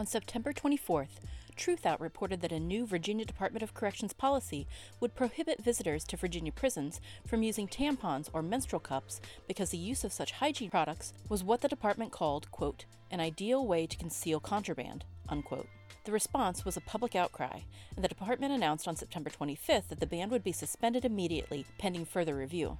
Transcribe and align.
On 0.00 0.06
September 0.06 0.54
24th, 0.54 1.20
Truthout 1.58 2.00
reported 2.00 2.40
that 2.40 2.52
a 2.52 2.58
new 2.58 2.86
Virginia 2.86 3.26
Department 3.26 3.62
of 3.62 3.74
Corrections 3.74 4.14
policy 4.14 4.66
would 4.98 5.14
prohibit 5.14 5.62
visitors 5.62 6.04
to 6.04 6.16
Virginia 6.16 6.52
prisons 6.52 7.02
from 7.26 7.42
using 7.42 7.68
tampons 7.68 8.30
or 8.32 8.40
menstrual 8.40 8.80
cups 8.80 9.20
because 9.46 9.68
the 9.68 9.76
use 9.76 10.02
of 10.02 10.10
such 10.10 10.32
hygiene 10.32 10.70
products 10.70 11.12
was 11.28 11.44
what 11.44 11.60
the 11.60 11.68
department 11.68 12.12
called, 12.12 12.50
quote, 12.50 12.86
an 13.10 13.20
ideal 13.20 13.66
way 13.66 13.86
to 13.86 13.98
conceal 13.98 14.40
contraband, 14.40 15.04
unquote. 15.28 15.68
The 16.04 16.12
response 16.12 16.64
was 16.64 16.78
a 16.78 16.80
public 16.80 17.14
outcry, 17.14 17.60
and 17.94 18.02
the 18.02 18.08
department 18.08 18.54
announced 18.54 18.88
on 18.88 18.96
September 18.96 19.28
25th 19.28 19.88
that 19.88 20.00
the 20.00 20.06
ban 20.06 20.30
would 20.30 20.42
be 20.42 20.50
suspended 20.50 21.04
immediately 21.04 21.66
pending 21.76 22.06
further 22.06 22.34
review. 22.34 22.78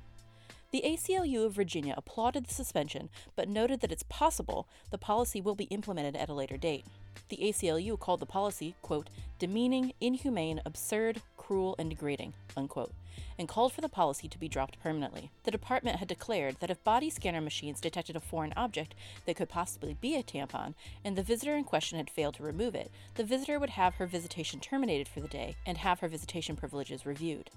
The 0.73 0.83
ACLU 0.85 1.45
of 1.47 1.53
Virginia 1.53 1.95
applauded 1.97 2.47
the 2.47 2.55
suspension, 2.55 3.09
but 3.35 3.49
noted 3.49 3.81
that 3.81 3.91
it's 3.91 4.05
possible 4.05 4.69
the 4.93 4.99
policy 4.99 5.41
will 5.41 5.57
be 5.57 5.65
implemented 5.65 6.15
at 6.15 6.29
a 6.29 6.35
later 6.35 6.57
date. 6.57 6.85
The 7.29 7.39
ACLU 7.39 7.99
called 7.99 8.21
the 8.21 8.27
policy, 8.27 8.77
quote, 8.81 9.11
demeaning, 9.41 9.95
inhumane, 10.01 10.61
absurd, 10.65 11.23
cruel, 11.37 11.75
and 11.77 11.91
degrading, 11.91 12.35
unquote, 12.57 12.93
and 13.37 13.49
called 13.49 13.73
for 13.73 13.81
the 13.81 13.89
policy 13.89 14.29
to 14.29 14.39
be 14.39 14.47
dropped 14.47 14.79
permanently. 14.81 15.33
The 15.43 15.51
department 15.51 15.97
had 15.97 16.07
declared 16.07 16.61
that 16.61 16.71
if 16.71 16.85
body 16.85 17.11
scanner 17.11 17.41
machines 17.41 17.81
detected 17.81 18.15
a 18.15 18.21
foreign 18.21 18.53
object 18.57 18.95
that 19.27 19.35
could 19.35 19.49
possibly 19.49 19.95
be 19.95 20.15
a 20.15 20.23
tampon, 20.23 20.75
and 21.05 21.17
the 21.17 21.25
visitor 21.25 21.57
in 21.57 21.65
question 21.65 21.99
had 21.99 22.09
failed 22.09 22.35
to 22.35 22.45
remove 22.45 22.77
it, 22.77 22.93
the 23.17 23.25
visitor 23.25 23.59
would 23.59 23.71
have 23.71 23.95
her 23.95 24.07
visitation 24.07 24.61
terminated 24.61 25.09
for 25.09 25.19
the 25.19 25.27
day 25.27 25.57
and 25.67 25.79
have 25.79 25.99
her 25.99 26.09
visitation 26.09 26.55
privileges 26.55 27.05
reviewed. 27.05 27.51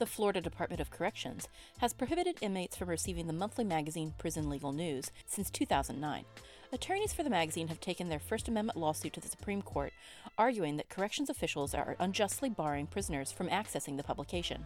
The 0.00 0.06
Florida 0.06 0.40
Department 0.40 0.80
of 0.80 0.90
Corrections 0.90 1.46
has 1.78 1.92
prohibited 1.92 2.38
inmates 2.40 2.74
from 2.74 2.88
receiving 2.88 3.26
the 3.26 3.34
monthly 3.34 3.64
magazine 3.64 4.14
Prison 4.16 4.48
Legal 4.48 4.72
News 4.72 5.10
since 5.26 5.50
2009. 5.50 6.24
Attorneys 6.72 7.12
for 7.12 7.22
the 7.22 7.28
magazine 7.28 7.68
have 7.68 7.80
taken 7.80 8.08
their 8.08 8.18
First 8.18 8.48
Amendment 8.48 8.78
lawsuit 8.78 9.12
to 9.12 9.20
the 9.20 9.28
Supreme 9.28 9.60
Court, 9.60 9.92
arguing 10.38 10.78
that 10.78 10.88
corrections 10.88 11.28
officials 11.28 11.74
are 11.74 11.96
unjustly 12.00 12.48
barring 12.48 12.86
prisoners 12.86 13.30
from 13.30 13.50
accessing 13.50 13.98
the 13.98 14.02
publication. 14.02 14.64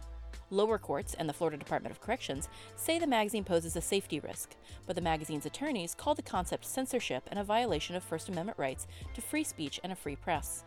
Lower 0.51 0.77
courts 0.77 1.15
and 1.15 1.27
the 1.27 1.33
Florida 1.33 1.57
Department 1.57 1.93
of 1.93 1.99
Corrections 1.99 2.47
say 2.77 2.97
the 2.97 3.05
magazine 3.05 3.43
poses 3.43 3.75
a 3.75 3.81
safety 3.81 4.21
risk, 4.21 4.55
but 4.87 4.95
the 4.95 5.01
magazine's 5.01 5.45
attorneys 5.45 5.95
call 5.95 6.15
the 6.15 6.21
concept 6.21 6.65
censorship 6.65 7.23
and 7.29 7.39
a 7.39 7.43
violation 7.43 7.97
of 7.97 8.03
First 8.03 8.29
Amendment 8.29 8.57
rights 8.57 8.87
to 9.13 9.21
free 9.21 9.43
speech 9.43 9.81
and 9.83 9.91
a 9.91 9.97
free 9.97 10.15
press. 10.15 10.63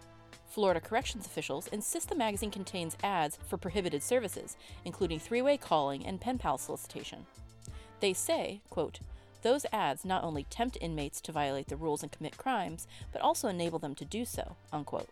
Florida 0.48 0.80
corrections 0.80 1.26
officials 1.26 1.68
insist 1.68 2.08
the 2.08 2.14
magazine 2.14 2.50
contains 2.50 2.96
ads 3.02 3.38
for 3.46 3.56
prohibited 3.56 4.02
services, 4.02 4.56
including 4.84 5.18
three 5.18 5.42
way 5.42 5.56
calling 5.56 6.04
and 6.06 6.20
pen 6.20 6.38
pal 6.38 6.58
solicitation. 6.58 7.26
They 8.00 8.12
say, 8.12 8.60
quote, 8.70 9.00
those 9.42 9.66
ads 9.72 10.04
not 10.04 10.24
only 10.24 10.44
tempt 10.44 10.78
inmates 10.80 11.20
to 11.22 11.32
violate 11.32 11.68
the 11.68 11.76
rules 11.76 12.02
and 12.02 12.10
commit 12.10 12.36
crimes, 12.36 12.88
but 13.12 13.22
also 13.22 13.48
enable 13.48 13.78
them 13.78 13.94
to 13.94 14.04
do 14.04 14.24
so, 14.24 14.56
unquote. 14.72 15.08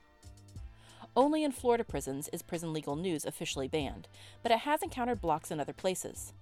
Only 1.16 1.44
in 1.44 1.53
Florida 1.53 1.84
prisons 1.84 2.28
is 2.32 2.43
prison 2.43 2.72
legal 2.72 2.97
news 2.97 3.25
officially 3.25 3.69
banned, 3.69 4.09
but 4.43 4.53
it 4.53 4.61
has 4.61 4.82
encountered 4.82 5.21
blocks 5.21 5.50
in 5.50 5.61
other 5.61 5.72
places. 5.72 6.32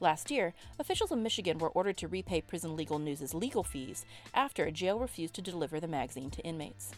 Last 0.00 0.30
year, 0.30 0.54
officials 0.78 1.12
in 1.12 1.22
Michigan 1.22 1.58
were 1.58 1.70
ordered 1.70 1.96
to 1.98 2.08
repay 2.08 2.40
Prison 2.40 2.76
Legal 2.76 2.98
News' 2.98 3.34
legal 3.34 3.62
fees 3.62 4.06
after 4.32 4.64
a 4.64 4.72
jail 4.72 4.98
refused 4.98 5.34
to 5.34 5.42
deliver 5.42 5.80
the 5.80 5.88
magazine 5.88 6.30
to 6.30 6.42
inmates. 6.42 6.92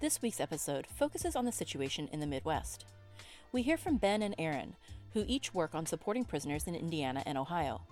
This 0.00 0.22
week's 0.22 0.40
episode 0.40 0.86
focuses 0.86 1.36
on 1.36 1.44
the 1.44 1.52
situation 1.52 2.08
in 2.10 2.20
the 2.20 2.26
Midwest. 2.26 2.86
We 3.52 3.60
hear 3.60 3.76
from 3.76 3.98
Ben 3.98 4.22
and 4.22 4.34
Aaron, 4.38 4.76
who 5.12 5.26
each 5.28 5.52
work 5.52 5.74
on 5.74 5.84
supporting 5.84 6.24
prisoners 6.24 6.66
in 6.66 6.74
Indiana 6.74 7.22
and 7.26 7.36
Ohio. 7.36 7.82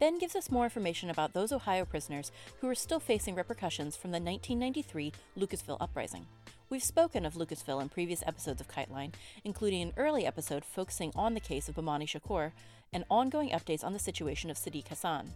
Ben 0.00 0.18
gives 0.18 0.34
us 0.34 0.50
more 0.50 0.64
information 0.64 1.10
about 1.10 1.34
those 1.34 1.52
Ohio 1.52 1.84
prisoners 1.84 2.32
who 2.62 2.68
are 2.68 2.74
still 2.74 2.98
facing 2.98 3.34
repercussions 3.34 3.94
from 3.94 4.10
the 4.10 4.18
1993 4.18 5.12
Lucasville 5.36 5.76
uprising. 5.82 6.26
We've 6.70 6.82
spoken 6.82 7.26
of 7.26 7.34
Lucasville 7.34 7.82
in 7.82 7.90
previous 7.90 8.22
episodes 8.26 8.62
of 8.62 8.68
Kiteline, 8.68 9.12
including 9.44 9.82
an 9.82 9.92
early 9.98 10.24
episode 10.24 10.64
focusing 10.64 11.12
on 11.14 11.34
the 11.34 11.40
case 11.40 11.68
of 11.68 11.74
Bomani 11.74 12.06
Shakur 12.06 12.52
and 12.90 13.04
ongoing 13.10 13.50
updates 13.50 13.84
on 13.84 13.92
the 13.92 13.98
situation 13.98 14.48
of 14.48 14.56
Sadiq 14.56 14.88
Hasan. 14.88 15.34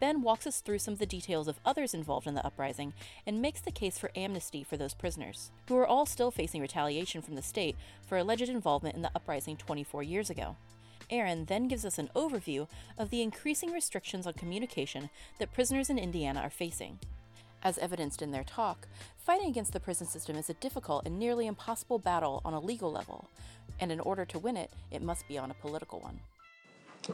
Ben 0.00 0.22
walks 0.22 0.46
us 0.46 0.60
through 0.60 0.78
some 0.78 0.92
of 0.92 1.00
the 1.00 1.06
details 1.06 1.48
of 1.48 1.58
others 1.64 1.92
involved 1.92 2.26
in 2.26 2.34
the 2.34 2.46
uprising 2.46 2.92
and 3.26 3.42
makes 3.42 3.60
the 3.60 3.72
case 3.72 3.98
for 3.98 4.10
amnesty 4.14 4.62
for 4.62 4.76
those 4.76 4.94
prisoners, 4.94 5.50
who 5.68 5.76
are 5.76 5.86
all 5.86 6.06
still 6.06 6.30
facing 6.30 6.60
retaliation 6.60 7.20
from 7.20 7.34
the 7.34 7.42
state 7.42 7.76
for 8.06 8.16
alleged 8.16 8.48
involvement 8.48 8.94
in 8.94 9.02
the 9.02 9.10
uprising 9.14 9.56
24 9.56 10.02
years 10.04 10.30
ago. 10.30 10.56
Aaron 11.10 11.46
then 11.46 11.68
gives 11.68 11.84
us 11.84 11.98
an 11.98 12.10
overview 12.14 12.68
of 12.96 13.10
the 13.10 13.22
increasing 13.22 13.72
restrictions 13.72 14.26
on 14.26 14.34
communication 14.34 15.10
that 15.38 15.52
prisoners 15.52 15.90
in 15.90 15.98
Indiana 15.98 16.40
are 16.40 16.50
facing. 16.50 16.98
As 17.62 17.78
evidenced 17.78 18.22
in 18.22 18.30
their 18.30 18.44
talk, 18.44 18.86
fighting 19.16 19.48
against 19.48 19.72
the 19.72 19.80
prison 19.80 20.06
system 20.06 20.36
is 20.36 20.48
a 20.48 20.54
difficult 20.54 21.06
and 21.06 21.18
nearly 21.18 21.46
impossible 21.46 21.98
battle 21.98 22.40
on 22.44 22.54
a 22.54 22.60
legal 22.60 22.92
level, 22.92 23.28
and 23.80 23.90
in 23.90 23.98
order 24.00 24.24
to 24.26 24.38
win 24.38 24.56
it, 24.56 24.70
it 24.92 25.02
must 25.02 25.26
be 25.26 25.38
on 25.38 25.50
a 25.50 25.54
political 25.54 25.98
one. 25.98 26.20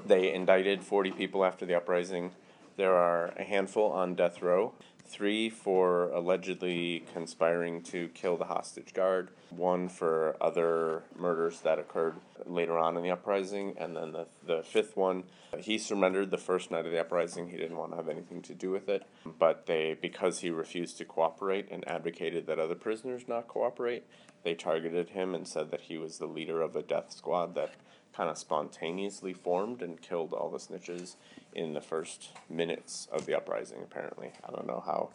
They 0.06 0.34
indicted 0.34 0.83
40 0.83 1.12
people 1.12 1.45
after 1.45 1.65
the 1.65 1.77
uprising 1.77 2.33
there 2.76 2.94
are 2.94 3.32
a 3.36 3.44
handful 3.44 3.90
on 3.92 4.14
death 4.14 4.42
row, 4.42 4.72
three 5.06 5.50
for 5.50 6.08
allegedly 6.10 7.04
conspiring 7.12 7.82
to 7.82 8.08
kill 8.08 8.36
the 8.36 8.46
hostage 8.46 8.92
guard, 8.94 9.28
one 9.50 9.88
for 9.88 10.36
other 10.40 11.04
murders 11.16 11.60
that 11.60 11.78
occurred 11.78 12.16
later 12.46 12.78
on 12.78 12.96
in 12.96 13.02
the 13.02 13.10
uprising, 13.10 13.74
and 13.78 13.96
then 13.96 14.12
the, 14.12 14.26
the 14.46 14.62
fifth 14.62 14.96
one, 14.96 15.24
he 15.58 15.78
surrendered 15.78 16.30
the 16.30 16.38
first 16.38 16.70
night 16.70 16.86
of 16.86 16.92
the 16.92 17.00
uprising. 17.00 17.48
He 17.48 17.56
didn't 17.56 17.76
want 17.76 17.92
to 17.92 17.96
have 17.96 18.08
anything 18.08 18.42
to 18.42 18.54
do 18.54 18.70
with 18.70 18.88
it, 18.88 19.04
but 19.38 19.66
they, 19.66 19.96
because 20.00 20.41
he 20.41 20.50
refused 20.50 20.98
to 20.98 21.04
cooperate 21.04 21.68
and 21.70 21.86
advocated 21.88 22.46
that 22.46 22.58
other 22.58 22.74
prisoners 22.74 23.28
not 23.28 23.46
cooperate, 23.46 24.04
they 24.42 24.54
targeted 24.54 25.10
him 25.10 25.34
and 25.34 25.46
said 25.46 25.70
that 25.70 25.82
he 25.82 25.96
was 25.96 26.18
the 26.18 26.26
leader 26.26 26.60
of 26.60 26.76
a 26.76 26.82
death 26.82 27.12
squad 27.12 27.54
that 27.54 27.74
kind 28.14 28.30
of 28.30 28.38
spontaneously 28.38 29.32
formed 29.32 29.82
and 29.82 30.00
killed 30.00 30.32
all 30.32 30.50
the 30.50 30.58
snitches 30.58 31.16
in 31.54 31.75
the 31.75 31.80
first 31.80 32.30
minutes 32.48 33.08
of 33.12 33.26
the 33.26 33.36
uprising, 33.36 33.78
apparently. 33.82 34.30
I 34.47 34.52
don't 34.52 34.66
know 34.66 34.82
how 34.84 35.10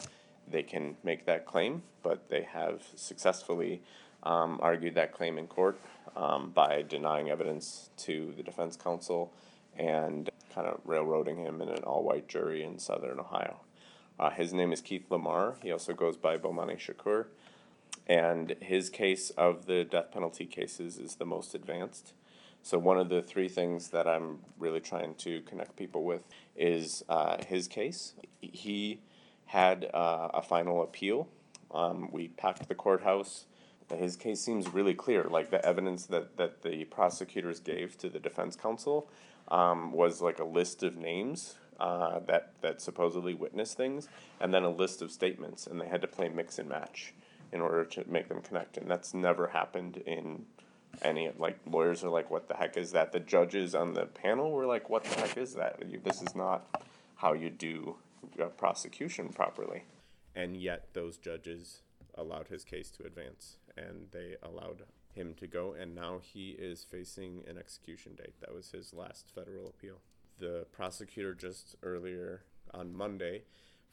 they 0.50 0.62
can 0.62 0.96
make 1.02 1.26
that 1.26 1.46
claim, 1.46 1.82
but 2.02 2.28
they 2.28 2.42
have 2.42 2.82
successfully 2.96 3.82
um, 4.22 4.58
argued 4.62 4.94
that 4.96 5.12
claim 5.12 5.38
in 5.38 5.46
court 5.46 5.78
um, 6.16 6.50
by 6.50 6.82
denying 6.82 7.30
evidence 7.30 7.90
to 7.98 8.32
the 8.36 8.42
defense 8.42 8.76
counsel 8.76 9.32
and 9.76 10.28
kind 10.54 10.66
of 10.66 10.80
railroading 10.84 11.38
him 11.38 11.62
in 11.62 11.68
an 11.68 11.82
all 11.84 12.02
white 12.02 12.28
jury 12.28 12.62
in 12.62 12.78
southern 12.78 13.20
Ohio. 13.20 13.60
Uh, 14.18 14.30
his 14.30 14.52
name 14.52 14.72
is 14.72 14.80
Keith 14.82 15.06
LaMar. 15.10 15.56
He 15.62 15.72
also 15.72 15.94
goes 15.94 16.16
by 16.16 16.36
Bomani 16.36 16.76
Shakur. 16.76 17.26
And 18.06 18.56
his 18.60 18.90
case 18.90 19.30
of 19.30 19.66
the 19.66 19.84
death 19.84 20.10
penalty 20.12 20.44
cases 20.44 20.98
is 20.98 21.14
the 21.14 21.24
most 21.24 21.54
advanced. 21.54 22.12
So 22.62 22.78
one 22.78 22.98
of 22.98 23.08
the 23.08 23.22
three 23.22 23.48
things 23.48 23.88
that 23.88 24.06
I'm 24.06 24.38
really 24.58 24.80
trying 24.80 25.14
to 25.16 25.40
connect 25.42 25.76
people 25.76 26.04
with 26.04 26.22
is 26.56 27.02
uh, 27.08 27.42
his 27.44 27.66
case. 27.68 28.14
He 28.40 29.00
had 29.46 29.90
uh, 29.94 30.28
a 30.34 30.42
final 30.42 30.82
appeal. 30.82 31.28
Um, 31.72 32.10
we 32.12 32.28
packed 32.28 32.68
the 32.68 32.74
courthouse. 32.74 33.46
His 33.96 34.14
case 34.16 34.40
seems 34.40 34.72
really 34.72 34.94
clear. 34.94 35.24
Like 35.24 35.50
the 35.50 35.64
evidence 35.66 36.06
that, 36.06 36.36
that 36.36 36.62
the 36.62 36.84
prosecutors 36.84 37.58
gave 37.58 37.98
to 37.98 38.08
the 38.08 38.20
defense 38.20 38.54
counsel 38.54 39.08
um, 39.48 39.92
was 39.92 40.22
like 40.22 40.38
a 40.38 40.44
list 40.44 40.82
of 40.82 40.96
names 40.96 41.56
uh, 41.80 42.20
that 42.26 42.52
that 42.60 42.80
supposedly 42.80 43.34
witnessed 43.34 43.76
things, 43.76 44.08
and 44.38 44.52
then 44.52 44.64
a 44.64 44.70
list 44.70 45.00
of 45.02 45.10
statements, 45.10 45.66
and 45.66 45.80
they 45.80 45.88
had 45.88 46.02
to 46.02 46.06
play 46.06 46.28
mix 46.28 46.58
and 46.58 46.68
match 46.68 47.14
in 47.52 47.60
order 47.60 47.84
to 47.84 48.04
make 48.06 48.28
them 48.28 48.42
connect. 48.42 48.76
And 48.76 48.88
that's 48.88 49.14
never 49.14 49.48
happened 49.48 49.96
in 50.06 50.44
any 51.02 51.30
like 51.38 51.58
lawyers 51.66 52.04
are 52.04 52.10
like, 52.10 52.30
"What 52.30 52.48
the 52.48 52.54
heck 52.54 52.76
is 52.76 52.92
that?" 52.92 53.12
The 53.12 53.20
judges 53.20 53.74
on 53.74 53.94
the 53.94 54.06
panel 54.06 54.52
were 54.52 54.66
like, 54.66 54.88
"What 54.88 55.04
the 55.04 55.20
heck 55.20 55.36
is 55.36 55.54
that? 55.54 55.80
This 56.04 56.22
is 56.22 56.34
not 56.34 56.82
how 57.16 57.32
you 57.32 57.50
do 57.50 57.96
prosecution 58.56 59.30
properly." 59.30 59.84
And 60.34 60.56
yet, 60.56 60.92
those 60.92 61.18
judges 61.18 61.82
allowed 62.14 62.48
his 62.48 62.64
case 62.64 62.90
to 62.92 63.04
advance, 63.04 63.58
and 63.76 64.10
they 64.10 64.36
allowed 64.42 64.84
him 65.12 65.34
to 65.34 65.46
go, 65.46 65.72
and 65.72 65.94
now 65.94 66.18
he 66.18 66.50
is 66.50 66.84
facing 66.84 67.44
an 67.48 67.58
execution 67.58 68.14
date. 68.14 68.34
That 68.40 68.54
was 68.54 68.70
his 68.70 68.94
last 68.94 69.30
federal 69.34 69.66
appeal. 69.66 70.00
The 70.38 70.66
prosecutor 70.70 71.34
just 71.34 71.76
earlier 71.82 72.44
on 72.72 72.94
Monday 72.94 73.44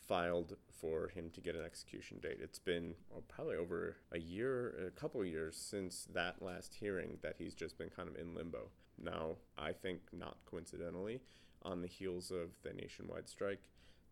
filed 0.08 0.56
for 0.80 1.10
him 1.10 1.30
to 1.34 1.42
get 1.42 1.56
an 1.56 1.64
execution 1.64 2.20
date. 2.22 2.38
It's 2.42 2.60
been 2.60 2.94
well, 3.10 3.24
probably 3.28 3.56
over 3.56 3.98
a 4.12 4.20
year, 4.20 4.88
a 4.88 4.92
couple 4.92 5.24
years 5.26 5.56
since 5.56 6.08
that 6.14 6.42
last 6.42 6.76
hearing 6.80 7.18
that 7.22 7.36
he's 7.38 7.54
just 7.54 7.78
been 7.78 7.90
kind 7.90 8.08
of 8.08 8.16
in 8.16 8.36
limbo. 8.36 8.70
Now, 9.02 9.36
I 9.58 9.74
think 9.74 10.02
not 10.12 10.38
coincidentally, 10.50 11.22
on 11.64 11.82
the 11.82 11.88
heels 11.88 12.32
of 12.32 12.50
the 12.64 12.74
nationwide 12.74 13.28
strike, 13.28 13.62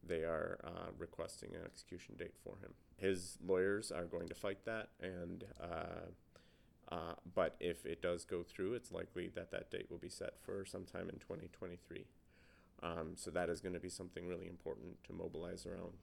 they 0.07 0.23
are 0.23 0.59
uh, 0.63 0.91
requesting 0.97 1.55
an 1.55 1.61
execution 1.65 2.15
date 2.17 2.35
for 2.43 2.57
him. 2.61 2.73
His 2.97 3.37
lawyers 3.45 3.91
are 3.91 4.05
going 4.05 4.27
to 4.27 4.35
fight 4.35 4.65
that, 4.65 4.89
and 5.01 5.43
uh, 5.59 6.11
uh, 6.91 7.13
but 7.33 7.55
if 7.59 7.85
it 7.85 8.01
does 8.01 8.25
go 8.25 8.43
through, 8.43 8.73
it's 8.73 8.91
likely 8.91 9.29
that 9.35 9.51
that 9.51 9.71
date 9.71 9.87
will 9.89 9.97
be 9.97 10.09
set 10.09 10.33
for 10.41 10.65
sometime 10.65 11.09
in 11.09 11.17
2023. 11.17 12.05
Um, 12.83 13.13
so 13.15 13.31
that 13.31 13.49
is 13.49 13.61
going 13.61 13.73
to 13.73 13.79
be 13.79 13.89
something 13.89 14.27
really 14.27 14.47
important 14.47 15.03
to 15.05 15.13
mobilize 15.13 15.65
around 15.65 15.93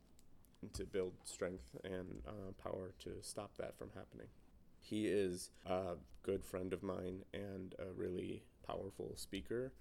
to 0.74 0.84
build 0.84 1.12
strength 1.24 1.76
and 1.84 2.22
uh, 2.26 2.52
power 2.62 2.92
to 3.00 3.10
stop 3.20 3.56
that 3.58 3.76
from 3.76 3.90
happening. 3.94 4.28
He 4.80 5.06
is 5.06 5.50
a 5.66 5.94
good 6.22 6.44
friend 6.44 6.72
of 6.72 6.82
mine 6.82 7.24
and 7.34 7.74
a 7.78 7.92
really 7.94 8.42
powerful 8.66 9.12
speaker 9.16 9.72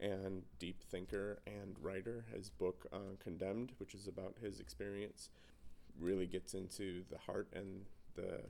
and 0.00 0.42
deep 0.58 0.82
thinker 0.90 1.38
and 1.46 1.76
writer. 1.80 2.24
His 2.32 2.50
book, 2.50 2.86
uh, 2.92 3.16
Condemned, 3.22 3.72
which 3.78 3.94
is 3.94 4.06
about 4.06 4.36
his 4.42 4.60
experience, 4.60 5.30
really 5.98 6.26
gets 6.26 6.54
into 6.54 7.02
the 7.10 7.18
heart 7.18 7.48
and 7.54 7.86
the 8.14 8.40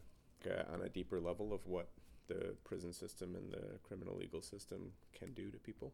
uh, 0.50 0.72
on 0.72 0.82
a 0.82 0.88
deeper 0.88 1.20
level 1.20 1.52
of 1.52 1.66
what 1.66 1.88
the 2.28 2.54
prison 2.64 2.92
system 2.92 3.34
and 3.36 3.52
the 3.52 3.78
criminal 3.82 4.16
legal 4.16 4.42
system 4.42 4.92
can 5.16 5.32
do 5.32 5.50
to 5.50 5.58
people. 5.58 5.92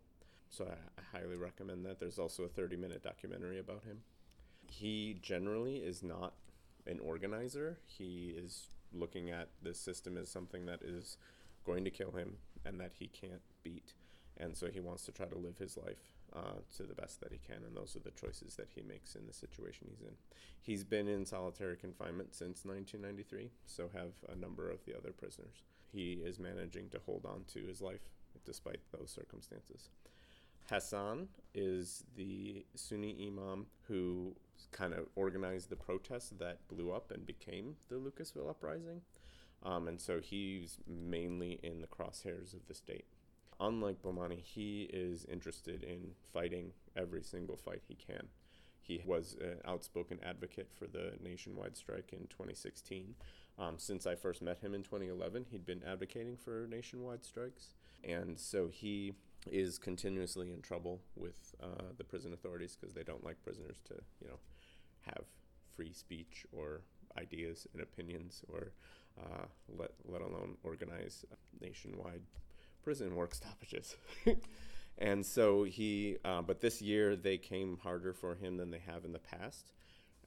So 0.52 0.66
I, 0.66 0.75
I 1.00 1.19
highly 1.19 1.37
recommend 1.37 1.84
that. 1.87 1.99
There's 1.99 2.19
also 2.19 2.44
a 2.44 2.49
30 2.49 2.76
minute 2.76 3.02
documentary 3.02 3.58
about 3.58 3.84
him. 3.84 4.02
He 4.66 5.19
generally 5.20 5.76
is 5.76 6.02
not 6.02 6.34
an 6.87 7.00
organizer. 7.00 7.78
He 7.87 8.34
is 8.37 8.69
looking 8.93 9.31
at 9.31 9.49
this 9.62 9.81
system 9.81 10.19
as 10.19 10.28
something 10.28 10.66
that 10.66 10.82
is 10.82 11.16
going 11.64 11.84
to 11.84 11.90
kill 11.90 12.12
him 12.12 12.37
and 12.66 12.78
that 12.81 12.93
he 12.99 13.08
can't 13.08 13.40
beat. 13.62 13.94
And 14.37 14.56
so 14.56 14.69
he 14.69 14.81
wants 14.81 15.04
to 15.06 15.12
try 15.12 15.26
to 15.26 15.38
live 15.38 15.56
his 15.56 15.76
life 15.78 16.12
uh, 16.34 16.60
to 16.76 16.82
the 16.82 16.94
best 16.94 17.20
that 17.20 17.32
he 17.32 17.38
can, 17.38 17.62
and 17.66 17.76
those 17.76 17.94
are 17.94 18.00
the 18.00 18.10
choices 18.10 18.56
that 18.56 18.69
he 18.75 18.81
makes 18.82 19.14
in 19.14 19.26
the 19.26 19.32
situation 19.34 19.88
he's 19.90 20.00
in. 20.00 20.14
He's 20.60 20.84
been 20.84 21.06
in 21.06 21.26
solitary 21.26 21.76
confinement 21.76 22.34
since 22.34 22.64
1993, 22.64 23.50
so 23.66 23.90
have 23.93 24.12
a 24.31 24.34
number 24.34 24.70
of 24.70 24.84
the 24.87 24.96
other 24.96 25.12
prisoners. 25.12 25.62
He 25.93 26.14
is 26.25 26.38
managing 26.38 26.88
to 26.90 27.00
hold 27.04 27.26
on 27.26 27.44
to 27.52 27.66
his 27.66 27.82
life 27.82 28.00
despite 28.46 28.81
those 28.96 29.10
circumstances. 29.10 29.90
Hasan 30.73 31.29
is 31.55 32.05
the 32.17 32.65
Sunni 32.75 33.27
imam 33.27 33.67
who 33.89 34.35
kind 34.71 34.95
of 34.95 35.07
organized 35.17 35.69
the 35.69 35.77
protests 35.77 36.33
that 36.39 36.67
blew 36.69 36.91
up 36.93 37.11
and 37.11 37.27
became 37.27 37.77
the 37.91 37.97
Lucasville 37.97 38.49
uprising. 38.49 39.03
Um, 39.65 39.87
and 39.87 40.01
so 40.01 40.19
he's 40.19 40.79
mainly 40.89 41.61
in 41.63 41.83
the 41.83 41.87
crosshairs 41.87 42.55
of 42.55 42.67
the 42.69 42.75
state. 42.75 43.05
Unlike 43.61 44.03
Bomani, 44.03 44.41
he 44.41 44.89
is 44.93 45.27
interested 45.27 45.83
in 45.85 46.13
fighting 46.33 46.73
every 46.97 47.23
single 47.23 47.57
fight 47.57 47.83
he 47.87 47.95
can. 47.95 48.29
He 48.81 49.03
was 49.05 49.37
an 49.41 49.59
outspoken 49.67 50.19
advocate 50.25 50.71
for 50.75 50.87
the 50.87 51.13
nationwide 51.23 51.77
strike 51.77 52.13
in 52.13 52.27
2016. 52.29 53.15
Um, 53.59 53.75
since 53.77 54.07
I 54.07 54.15
first 54.15 54.41
met 54.41 54.59
him 54.59 54.75
in 54.75 54.83
2011, 54.83 55.47
he'd 55.51 55.67
been 55.67 55.83
advocating 55.87 56.37
for 56.37 56.67
nationwide 56.69 57.25
strikes. 57.25 57.75
And 58.03 58.41
so 58.41 58.69
he 58.69 59.13
is 59.50 59.79
continuously 59.79 60.53
in 60.53 60.62
trouble 60.62 61.00
with 61.17 61.55
uh, 61.62 61.91
the 61.97 62.05
prison 62.05 62.33
authorities 62.33 62.77
because 62.79 62.94
they 62.94 63.03
don't 63.03 63.25
like 63.25 63.43
prisoners 63.43 63.79
to, 63.85 63.94
you 64.21 64.29
know, 64.29 64.39
have 65.00 65.25
free 65.75 65.93
speech 65.93 66.47
or 66.53 66.83
ideas 67.19 67.67
and 67.73 67.83
opinions 67.83 68.43
or 68.49 68.73
uh, 69.21 69.44
let, 69.79 69.91
let 70.06 70.23
alone 70.23 70.56
organize 70.62 71.25
nationwide 71.61 72.23
prison 72.83 73.15
work 73.15 73.35
stoppages. 73.35 73.97
and 74.99 75.25
so 75.25 75.65
he, 75.65 76.17
uh, 76.25 76.43
but 76.43 76.61
this 76.61 76.81
year 76.81 77.17
they 77.17 77.37
came 77.37 77.79
harder 77.83 78.12
for 78.12 78.35
him 78.35 78.56
than 78.56 78.71
they 78.71 78.83
have 78.87 79.05
in 79.05 79.12
the 79.12 79.19
past. 79.19 79.73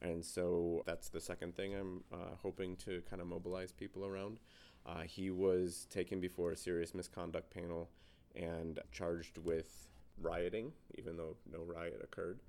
And 0.02 0.22
so 0.24 0.82
that's 0.86 1.08
the 1.08 1.20
second 1.20 1.56
thing 1.56 1.74
I'm 1.74 2.04
uh, 2.12 2.36
hoping 2.42 2.76
to 2.76 3.02
kind 3.08 3.22
of 3.22 3.28
mobilize 3.28 3.72
people 3.72 4.04
around. 4.04 4.38
Uh, 4.84 5.02
he 5.02 5.30
was 5.30 5.86
taken 5.90 6.20
before 6.20 6.52
a 6.52 6.56
serious 6.56 6.94
misconduct 6.94 7.52
panel 7.52 7.88
and 8.36 8.78
charged 8.92 9.38
with 9.38 9.88
rioting, 10.20 10.72
even 10.96 11.16
though 11.16 11.36
no 11.50 11.60
riot 11.60 12.00
occurred, 12.02 12.40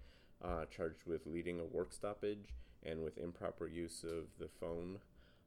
uh, 0.43 0.65
charged 0.65 1.05
with 1.05 1.25
leading 1.25 1.59
a 1.59 1.65
work 1.65 1.91
stoppage 1.91 2.53
and 2.83 3.03
with 3.03 3.17
improper 3.17 3.67
use 3.67 4.03
of 4.03 4.25
the 4.39 4.47
phone 4.47 4.99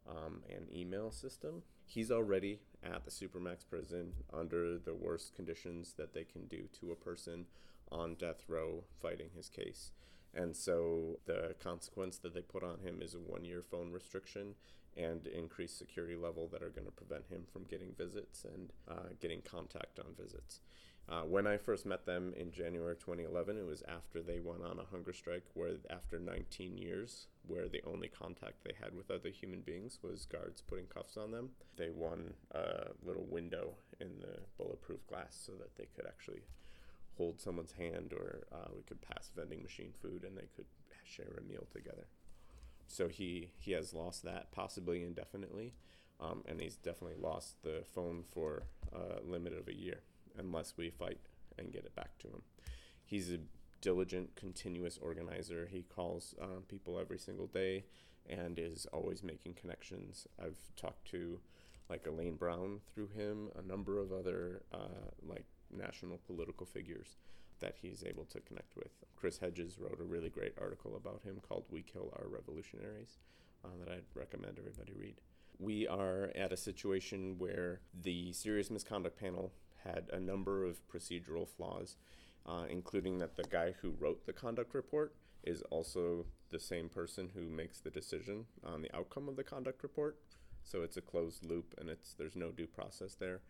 um, 0.08 0.42
and 0.54 0.66
email 0.75 1.10
system. 1.10 1.62
He's 1.87 2.10
already 2.10 2.60
at 2.82 3.04
the 3.04 3.10
Supermax 3.10 3.69
prison 3.69 4.12
under 4.32 4.78
the 4.78 4.94
worst 4.94 5.34
conditions 5.34 5.94
that 5.96 6.14
they 6.14 6.25
can 6.25 6.46
do 6.46 6.69
to 6.81 6.92
a 6.92 6.96
person 6.96 7.46
on 7.90 8.14
death 8.14 8.44
row 8.48 8.84
fighting 9.00 9.31
his 9.34 9.48
case. 9.48 9.92
And 10.32 10.56
so 10.56 11.19
the 11.26 11.54
consequence 11.58 12.19
that 12.19 12.34
they 12.34 12.42
put 12.42 12.62
on 12.62 12.78
him 12.81 13.00
is 13.02 13.14
a 13.14 13.19
one 13.19 13.44
year 13.44 13.62
phone 13.62 13.90
restriction 13.90 14.54
and 14.96 15.26
increased 15.26 15.78
security 15.78 16.16
level 16.16 16.48
that 16.52 16.62
are 16.62 16.70
going 16.70 16.87
to 16.87 16.92
prevent 16.92 17.26
him 17.28 17.44
from 17.52 17.64
getting 17.64 17.92
visits 17.96 18.44
and 18.44 18.72
uh, 18.88 19.10
getting 19.20 19.40
contact 19.42 19.98
on 19.98 20.06
visits. 20.19 20.60
Uh, 21.08 21.22
when 21.22 21.46
I 21.46 21.56
first 21.56 21.87
met 21.87 22.06
them 22.06 22.32
in 22.37 22.52
January 22.52 22.94
2011, 22.94 23.56
it 23.56 23.66
was 23.66 23.82
after 23.88 24.22
they 24.22 24.38
went 24.38 24.62
on 24.62 24.78
a 24.78 24.84
hunger 24.84 25.12
strike, 25.12 25.44
where 25.54 25.72
after 25.90 26.20
19 26.20 26.78
years, 26.78 27.26
where 27.48 27.69
the 27.69 27.82
only 27.84 28.06
contact 28.06 28.62
they 28.62 28.75
had 28.81 28.94
with 28.94 29.10
other 29.10 29.31
human 29.31 29.60
beings 29.60 29.98
was 30.02 30.25
guards 30.26 30.62
putting 30.62 30.87
cuffs 30.87 31.16
on 31.16 31.32
them, 31.32 31.50
they 31.76 31.90
won 31.90 32.34
a 32.52 32.90
little 33.04 33.26
window 33.28 33.75
in 34.00 34.20
the 34.20 34.38
bulletproof 34.56 35.04
glass 35.08 35.37
so 35.44 35.52
that 35.58 35.76
they 35.76 35.88
could 35.96 36.06
actually 36.06 36.42
hold 37.16 37.40
someone's 37.40 37.72
hand 37.72 38.12
or 38.12 38.46
uh, 38.52 38.69
we 38.75 38.82
could 38.82 39.00
pass 39.00 39.31
vending 39.34 39.62
machine 39.62 39.92
food 40.00 40.22
and 40.25 40.38
they 40.38 40.48
could 40.54 40.66
share 41.04 41.38
a 41.38 41.50
meal 41.50 41.66
together. 41.72 42.06
So 42.90 43.06
he, 43.06 43.52
he 43.56 43.70
has 43.72 43.94
lost 43.94 44.25
that 44.25 44.50
possibly 44.50 45.04
indefinitely, 45.04 45.75
um, 46.20 46.42
and 46.46 46.60
he's 46.60 46.75
definitely 46.75 47.22
lost 47.22 47.62
the 47.62 47.84
phone 47.94 48.25
for 48.34 48.64
a 48.92 49.25
limit 49.25 49.52
of 49.52 49.69
a 49.69 49.75
year 49.75 50.00
unless 50.37 50.75
we 50.76 50.90
fight 50.90 51.20
and 51.56 51.72
get 51.72 51.84
it 51.84 51.94
back 51.94 52.19
to 52.19 52.26
him. 52.26 52.42
He's 53.04 53.31
a 53.31 53.38
diligent, 53.81 54.35
continuous 54.35 54.99
organizer. 55.00 55.68
He 55.70 55.82
calls 55.82 56.35
uh, 56.42 56.62
people 56.68 56.99
every 56.99 57.18
single 57.18 57.47
day 57.47 57.85
and 58.28 58.59
is 58.59 58.87
always 58.92 59.23
making 59.23 59.54
connections. 59.54 60.26
I've 60.42 60.59
talked 60.75 61.09
to 61.12 61.38
like 61.88 62.09
Elaine 62.09 62.35
Brown 62.35 62.80
through 62.92 63.09
him, 63.09 63.50
a 63.56 63.62
number 63.62 63.99
of 63.99 64.12
other 64.12 64.62
uh, 64.75 65.12
like 65.25 65.47
national 65.73 66.18
political 66.26 66.66
figures 66.66 67.16
that 67.61 67.76
he's 67.81 68.05
able 68.05 68.25
to 68.26 68.40
connect 68.40 68.76
with. 68.76 68.90
Chris 69.17 69.38
Hedges 69.38 69.79
wrote 69.79 70.00
a 70.00 70.05
really 70.05 70.31
great 70.31 70.55
article 70.61 70.97
about 70.97 71.23
him 71.23 71.40
called 71.47 71.64
We 71.71 71.83
Kill 71.83 72.12
Our 72.17 72.29
Revolutionaries 72.29 73.19
uh, 73.64 73.69
that 73.85 73.93
I'd 73.93 74.05
recommend 74.14 74.59
everybody 74.59 74.93
read. 74.99 75.21
We 75.59 75.87
are 75.87 76.31
at 76.35 76.52
a 76.52 76.57
situation 76.57 77.37
where 77.38 77.81
the 78.02 78.33
serious 78.33 78.71
misconduct 78.71 79.19
panel 79.19 79.52
had 79.85 80.09
a 80.12 80.21
number 80.21 80.64
of 80.64 80.81
procedural 80.88 81.47
flaws, 81.47 81.97
uh, 82.47 82.64
including 82.71 83.19
that 83.19 83.37
the 83.37 83.45
guy 83.45 83.75
who 83.81 83.95
wrote 83.99 84.25
the 84.26 84.33
conduct 84.33 84.75
report 84.75 85.14
is 85.43 85.62
also 85.71 86.26
the 86.50 86.59
same 86.59 86.88
person 86.88 87.31
who 87.35 87.43
makes 87.43 87.81
the 87.81 87.90
decision 87.90 88.47
on 88.64 88.83
the 88.83 88.95
outcome 88.97 89.29
of 89.29 89.37
the 89.37 89.45
conduct 89.45 89.83
report. 89.83 90.19
So 90.62 90.83
it's 90.83 90.97
a 90.97 91.02
closed 91.02 91.45
loop, 91.45 91.75
and 91.79 91.88
it's 91.88 92.14
there's 92.14 92.37
no 92.37 92.50
due 92.50 92.67
process 92.67 93.14
there. 93.14 93.40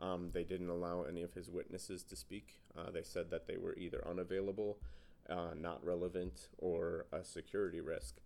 Um, 0.00 0.30
they 0.32 0.44
didn't 0.44 0.70
allow 0.70 1.02
any 1.02 1.22
of 1.22 1.34
his 1.34 1.50
witnesses 1.50 2.02
to 2.04 2.16
speak. 2.16 2.60
Uh, 2.76 2.90
they 2.90 3.02
said 3.02 3.30
that 3.30 3.46
they 3.46 3.58
were 3.58 3.76
either 3.76 4.02
unavailable, 4.08 4.78
uh, 5.28 5.50
not 5.54 5.84
relevant, 5.84 6.48
or 6.58 7.06
a 7.12 7.22
security 7.22 7.80
risk. 7.80 8.16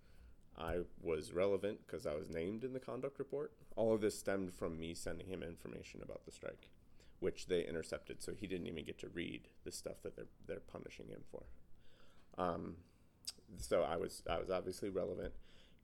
I 0.57 0.81
was 1.03 1.33
relevant 1.33 1.81
because 1.85 2.07
I 2.07 2.15
was 2.15 2.31
named 2.31 2.63
in 2.63 2.73
the 2.73 2.81
conduct 2.81 3.19
report. 3.19 3.53
All 3.75 3.93
of 3.93 4.01
this 4.01 4.17
stemmed 4.17 4.55
from 4.55 4.79
me 4.79 4.95
sending 4.95 5.27
him 5.27 5.43
information 5.43 6.01
about 6.01 6.25
the 6.25 6.31
strike 6.31 6.69
which 7.25 7.47
they 7.47 7.65
intercepted. 7.65 8.23
So 8.23 8.35
he 8.35 8.47
didn't 8.47 8.67
even 8.67 8.85
get 8.85 8.99
to 8.99 9.09
read 9.09 9.49
the 9.65 9.73
stuff 9.73 10.03
that 10.03 10.15
they're 10.15 10.27
they're 10.47 10.61
punishing 10.61 11.09
him 11.09 11.23
for. 11.31 11.45
Um, 12.37 12.77
so 13.57 13.83
I 13.83 13.97
was 13.97 14.23
I 14.29 14.39
was 14.39 14.51
obviously 14.51 14.91
relevant, 14.91 15.33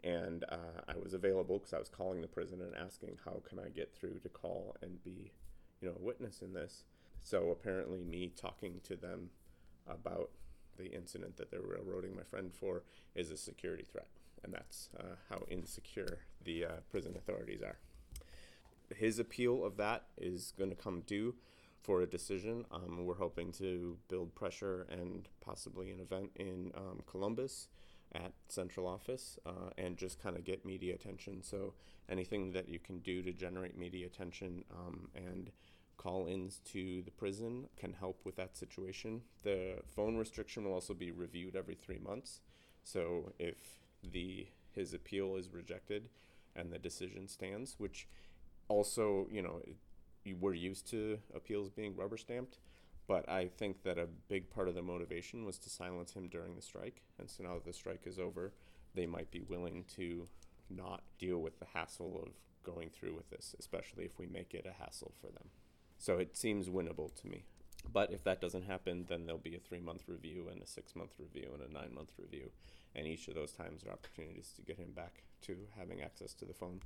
and 0.05 0.45
uh, 0.51 0.83
I 0.87 0.97
was 1.03 1.15
available 1.15 1.59
because 1.59 1.73
I 1.73 1.79
was 1.79 1.89
calling 1.89 2.21
the 2.21 2.29
prison 2.29 2.61
and 2.61 2.77
asking 2.77 3.17
how 3.25 3.43
can 3.49 3.59
I 3.59 3.71
get 3.71 3.95
through 3.95 4.19
to 4.21 4.29
call 4.29 4.77
and 4.83 5.03
be, 5.03 5.33
you 5.81 5.89
know, 5.89 5.95
a 5.99 6.05
witness 6.05 6.43
in 6.43 6.53
this. 6.53 6.85
So 7.23 7.51
apparently, 7.51 8.03
me 8.03 8.33
talking 8.35 8.81
to 8.85 8.97
them 8.97 9.31
about 9.89 10.31
the 10.79 10.87
incident 10.87 11.37
that 11.37 11.51
they're 11.51 11.61
railroading 11.61 12.17
my 12.17 12.23
friend 12.23 12.53
for 12.53 12.83
is 13.15 13.31
a 13.31 13.37
security 13.37 13.85
threat, 13.85 14.09
and 14.43 14.53
that's 14.53 14.89
uh, 14.99 15.17
how 15.29 15.45
insecure 15.51 16.21
the 16.45 16.65
uh, 16.65 16.69
prison 16.91 17.15
authorities 17.17 17.61
are 17.63 17.77
his 18.97 19.19
appeal 19.19 19.65
of 19.65 19.77
that 19.77 20.05
is 20.17 20.53
going 20.59 20.71
to 20.71 20.77
come 20.77 21.03
due 21.07 21.35
for 21.83 22.03
a 22.03 22.07
decision. 22.07 22.65
Um, 22.71 23.05
we're 23.05 23.15
hoping 23.15 23.53
to 23.53 23.97
build 24.09 24.35
pressure 24.35 24.87
and 24.91 25.29
possibly 25.41 25.91
an 25.91 26.01
event 26.01 26.31
in 26.37 26.73
um, 26.77 27.01
Columbus 27.07 27.69
at 28.13 28.33
central 28.49 28.87
office 28.87 29.39
uh, 29.47 29.71
and 29.79 29.97
just 29.97 30.21
kind 30.21 30.37
of 30.37 30.45
get 30.45 30.65
media 30.65 30.95
attention. 30.95 31.43
So 31.43 31.75
anything 32.09 32.53
that 32.53 32.69
you 32.69 32.79
can 32.79 32.99
do 32.99 33.23
to 33.23 33.33
generate 33.33 33.79
media 33.79 34.07
attention 34.07 34.65
um, 34.73 35.09
and 35.15 35.51
call 36.01 36.27
ins 36.27 36.61
to 36.65 37.03
the 37.03 37.11
prison 37.11 37.69
can 37.77 37.93
help 37.93 38.21
with 38.25 38.35
that 38.37 38.57
situation. 38.57 39.21
The 39.43 39.75
phone 39.95 40.17
restriction 40.17 40.65
will 40.65 40.73
also 40.73 40.95
be 40.95 41.11
reviewed 41.11 41.55
every 41.55 41.75
three 41.75 41.99
months. 41.99 42.41
So 42.85 43.33
if 43.39 43.59
the 44.03 44.47
his 44.73 44.95
appeal 44.95 45.37
is 45.37 45.53
rejected 45.53 46.09
and 46.57 46.73
the 46.73 46.79
decision 46.79 47.29
stands, 47.29 47.75
which 47.79 48.09
also, 48.69 49.29
you 49.31 49.43
know, 49.43 49.61
we're 50.41 50.55
used 50.55 50.89
to 50.91 51.19
appeals 51.35 51.69
being 51.69 51.95
rubber 51.95 52.17
stamped. 52.17 52.61
But 53.07 53.29
I 53.29 53.49
think 53.49 53.83
that 53.83 53.99
a 53.99 54.07
big 54.29 54.49
part 54.49 54.69
of 54.69 54.75
the 54.75 54.83
motivation 54.83 55.45
was 55.45 55.59
to 55.59 55.69
silence 55.69 56.13
him 56.13 56.29
during 56.29 56.55
the 56.55 56.63
strike. 56.63 57.03
And 57.19 57.29
so 57.29 57.43
now 57.43 57.55
that 57.55 57.65
the 57.65 57.73
strike 57.73 58.07
is 58.07 58.19
over, 58.19 58.53
they 58.95 59.07
might 59.07 59.31
be 59.31 59.43
willing 59.43 59.85
to 59.97 60.29
not 60.71 61.03
deal 61.19 61.39
with 61.39 61.59
the 61.59 61.67
hassle 61.75 62.23
of 62.25 62.33
going 62.65 62.89
through 62.89 63.17
with 63.17 63.29
this, 63.29 63.55
especially 63.59 64.05
if 64.05 64.19
we 64.19 64.27
make 64.27 64.55
it 64.55 64.65
a 64.65 64.83
hassle 64.83 65.13
for 65.21 65.27
them. 65.27 65.51
So 66.01 66.19
it 66.19 66.37
seems 66.37 66.69
winnable 66.69 67.15
to 67.21 67.29
me. 67.29 67.45
But 67.93 68.13
if 68.13 68.25
that 68.25 68.41
doesn't 68.41 68.65
happen, 68.65 69.07
then 69.09 69.25
there'll 69.25 69.41
be 69.41 69.55
a 69.55 69.61
three 69.61 69.81
month 69.81 70.03
review 70.09 70.49
and 70.51 70.61
a 70.61 70.67
six 70.67 70.97
month 70.97 71.13
review 71.19 71.51
and 71.55 71.63
a 71.63 71.73
nine 71.73 71.95
month 71.95 72.11
review. 72.19 72.51
And 72.97 73.07
each 73.07 73.29
of 73.29 73.37
those 73.37 73.53
times 73.53 73.85
are 73.85 73.93
opportunities 73.93 74.53
to 74.57 74.63
get 74.63 74.79
him 74.79 74.91
back 74.91 75.23
to 75.43 75.57
having 75.79 76.03
access 76.03 76.35
to 76.35 76.45
the 76.45 76.53
phone 76.53 76.81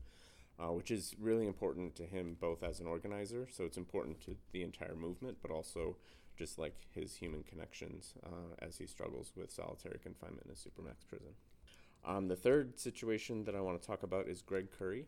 uh, 0.58 0.72
which 0.72 0.90
is 0.90 1.14
really 1.20 1.46
important 1.46 1.94
to 1.96 2.04
him 2.04 2.36
both 2.40 2.62
as 2.62 2.80
an 2.80 2.86
organizer. 2.86 3.48
So 3.50 3.64
it's 3.64 3.76
important 3.76 4.20
to 4.26 4.36
the 4.52 4.62
entire 4.62 4.94
movement, 4.94 5.38
but 5.42 5.50
also 5.50 5.96
just 6.36 6.58
like 6.58 6.74
his 6.92 7.16
human 7.16 7.42
connections 7.42 8.14
uh, 8.24 8.54
as 8.60 8.78
he 8.78 8.86
struggles 8.86 9.32
with 9.36 9.52
solitary 9.52 9.98
confinement 10.02 10.46
in 10.46 10.52
a 10.52 10.54
supermax 10.54 11.06
prison. 11.08 11.32
Um, 12.04 12.28
the 12.28 12.36
third 12.36 12.78
situation 12.78 13.44
that 13.44 13.54
I 13.54 13.60
want 13.60 13.80
to 13.80 13.86
talk 13.86 14.02
about 14.02 14.28
is 14.28 14.42
Greg 14.42 14.68
Curry. 14.76 15.06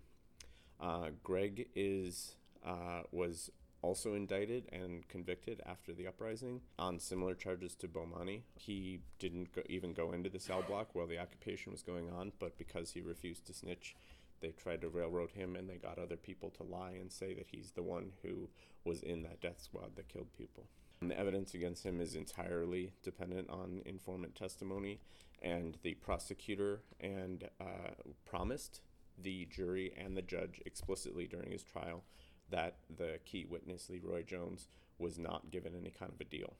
Uh, 0.80 1.08
Greg 1.22 1.68
is 1.74 2.36
uh, 2.64 3.02
was 3.12 3.50
also 3.82 4.14
indicted 4.14 4.68
and 4.72 5.06
convicted 5.08 5.60
after 5.66 5.92
the 5.92 6.06
uprising 6.06 6.60
on 6.78 6.98
similar 6.98 7.34
charges 7.34 7.74
to 7.76 7.88
Bomani. 7.88 8.42
He 8.54 9.00
didn't 9.18 9.52
go, 9.52 9.62
even 9.68 9.92
go 9.92 10.12
into 10.12 10.30
the 10.30 10.40
cell 10.40 10.62
block 10.66 10.94
while 10.94 11.06
the 11.06 11.18
occupation 11.18 11.72
was 11.72 11.82
going 11.82 12.10
on, 12.10 12.32
but 12.38 12.58
because 12.58 12.92
he 12.92 13.00
refused 13.00 13.46
to 13.46 13.54
snitch, 13.54 13.94
they 14.40 14.48
tried 14.48 14.80
to 14.82 14.88
railroad 14.88 15.30
him 15.30 15.56
and 15.56 15.68
they 15.68 15.76
got 15.76 15.98
other 15.98 16.16
people 16.16 16.50
to 16.50 16.62
lie 16.62 16.92
and 17.00 17.10
say 17.10 17.34
that 17.34 17.48
he's 17.50 17.72
the 17.72 17.82
one 17.82 18.12
who 18.22 18.48
was 18.84 19.02
in 19.02 19.22
that 19.22 19.40
death 19.40 19.60
squad 19.62 19.96
that 19.96 20.08
killed 20.08 20.32
people. 20.36 20.64
And 21.00 21.10
the 21.10 21.18
evidence 21.18 21.54
against 21.54 21.84
him 21.84 22.00
is 22.00 22.14
entirely 22.14 22.92
dependent 23.02 23.50
on 23.50 23.82
informant 23.84 24.34
testimony, 24.34 25.00
and 25.42 25.76
the 25.82 25.94
prosecutor 25.94 26.80
and 27.00 27.48
uh, 27.60 27.90
promised 28.24 28.80
the 29.18 29.46
jury 29.46 29.92
and 29.96 30.16
the 30.16 30.22
judge 30.22 30.60
explicitly 30.64 31.26
during 31.26 31.50
his 31.50 31.62
trial 31.62 32.02
that 32.50 32.76
the 32.96 33.18
key 33.24 33.46
witness, 33.48 33.90
Leroy 33.90 34.22
Jones, 34.22 34.68
was 34.98 35.18
not 35.18 35.50
given 35.50 35.74
any 35.74 35.90
kind 35.90 36.12
of 36.12 36.20
a 36.20 36.24
deal. 36.24 36.54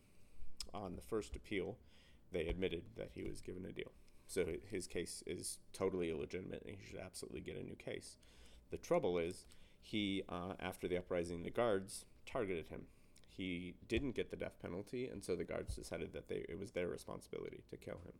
On 0.74 0.96
the 0.96 1.02
first 1.02 1.36
appeal, 1.36 1.76
they 2.32 2.46
admitted 2.46 2.82
that 2.96 3.10
he 3.14 3.22
was 3.22 3.40
given 3.40 3.64
a 3.64 3.72
deal. 3.72 3.92
So 4.26 4.44
his 4.68 4.86
case 4.86 5.22
is 5.26 5.58
totally 5.72 6.10
illegitimate 6.10 6.62
and 6.66 6.76
he 6.76 6.86
should 6.86 6.98
absolutely 6.98 7.40
get 7.40 7.56
a 7.56 7.62
new 7.62 7.76
case. 7.76 8.16
The 8.70 8.76
trouble 8.76 9.18
is, 9.18 9.46
he, 9.80 10.24
uh, 10.28 10.54
after 10.58 10.88
the 10.88 10.98
uprising, 10.98 11.44
the 11.44 11.50
guards 11.50 12.04
targeted 12.26 12.68
him. 12.68 12.82
He 13.28 13.74
didn't 13.86 14.16
get 14.16 14.30
the 14.30 14.36
death 14.36 14.58
penalty, 14.60 15.06
and 15.06 15.22
so 15.22 15.36
the 15.36 15.44
guards 15.44 15.76
decided 15.76 16.12
that 16.14 16.28
they, 16.28 16.44
it 16.48 16.58
was 16.58 16.72
their 16.72 16.88
responsibility 16.88 17.62
to 17.70 17.76
kill 17.76 18.00
him. 18.04 18.14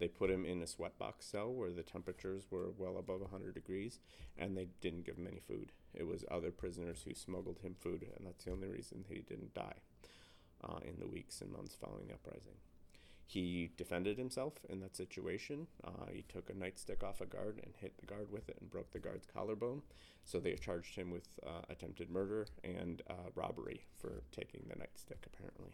They 0.00 0.08
put 0.08 0.30
him 0.30 0.46
in 0.46 0.62
a 0.62 0.64
sweatbox 0.64 1.30
cell 1.30 1.52
where 1.52 1.70
the 1.70 1.82
temperatures 1.82 2.46
were 2.50 2.70
well 2.76 2.96
above 2.98 3.20
100 3.20 3.54
degrees, 3.54 4.00
and 4.36 4.56
they 4.56 4.68
didn't 4.80 5.04
give 5.04 5.16
him 5.16 5.26
any 5.26 5.40
food. 5.46 5.72
It 5.94 6.06
was 6.06 6.24
other 6.30 6.50
prisoners 6.50 7.02
who 7.06 7.14
smuggled 7.14 7.58
him 7.58 7.76
food, 7.78 8.06
and 8.16 8.26
that's 8.26 8.44
the 8.44 8.52
only 8.52 8.66
reason 8.66 9.04
he 9.08 9.20
didn't 9.20 9.54
die 9.54 9.76
uh, 10.64 10.78
in 10.82 10.98
the 10.98 11.06
weeks 11.06 11.42
and 11.42 11.52
months 11.52 11.76
following 11.78 12.08
the 12.08 12.14
uprising. 12.14 12.56
He 13.26 13.70
defended 13.76 14.18
himself 14.18 14.54
in 14.68 14.80
that 14.80 14.96
situation. 14.96 15.68
Uh, 15.84 16.06
he 16.12 16.22
took 16.22 16.50
a 16.50 16.54
nightstick 16.54 17.04
off 17.04 17.20
a 17.20 17.26
guard 17.26 17.60
and 17.62 17.74
hit 17.76 17.96
the 17.98 18.06
guard 18.06 18.32
with 18.32 18.48
it 18.48 18.56
and 18.60 18.70
broke 18.70 18.90
the 18.90 18.98
guard's 18.98 19.26
collarbone. 19.26 19.82
So 20.24 20.40
they 20.40 20.54
charged 20.54 20.96
him 20.96 21.10
with 21.10 21.28
uh, 21.46 21.60
attempted 21.68 22.10
murder 22.10 22.46
and 22.64 23.02
uh, 23.08 23.30
robbery 23.36 23.84
for 23.96 24.22
taking 24.32 24.62
the 24.66 24.74
nightstick, 24.74 25.26
apparently. 25.26 25.70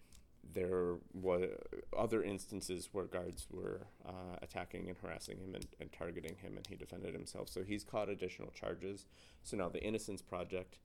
There 0.53 0.97
were 1.13 1.49
other 1.97 2.23
instances 2.23 2.89
where 2.93 3.05
guards 3.05 3.47
were 3.51 3.87
uh, 4.07 4.37
attacking 4.43 4.89
and 4.89 4.97
harassing 4.97 5.39
him 5.39 5.55
and, 5.55 5.67
and 5.81 5.93
targeting 5.93 6.37
him, 6.37 6.57
and 6.57 6.67
he 6.67 6.77
defended 6.77 7.15
himself. 7.15 7.49
So 7.49 7.63
he's 7.63 7.85
caught 7.85 8.09
additional 8.09 8.51
charges. 8.51 9.07
So 9.43 9.57
now 9.57 9.69
the 9.69 9.83
Innocence 9.83 10.23
Project, 10.23 10.79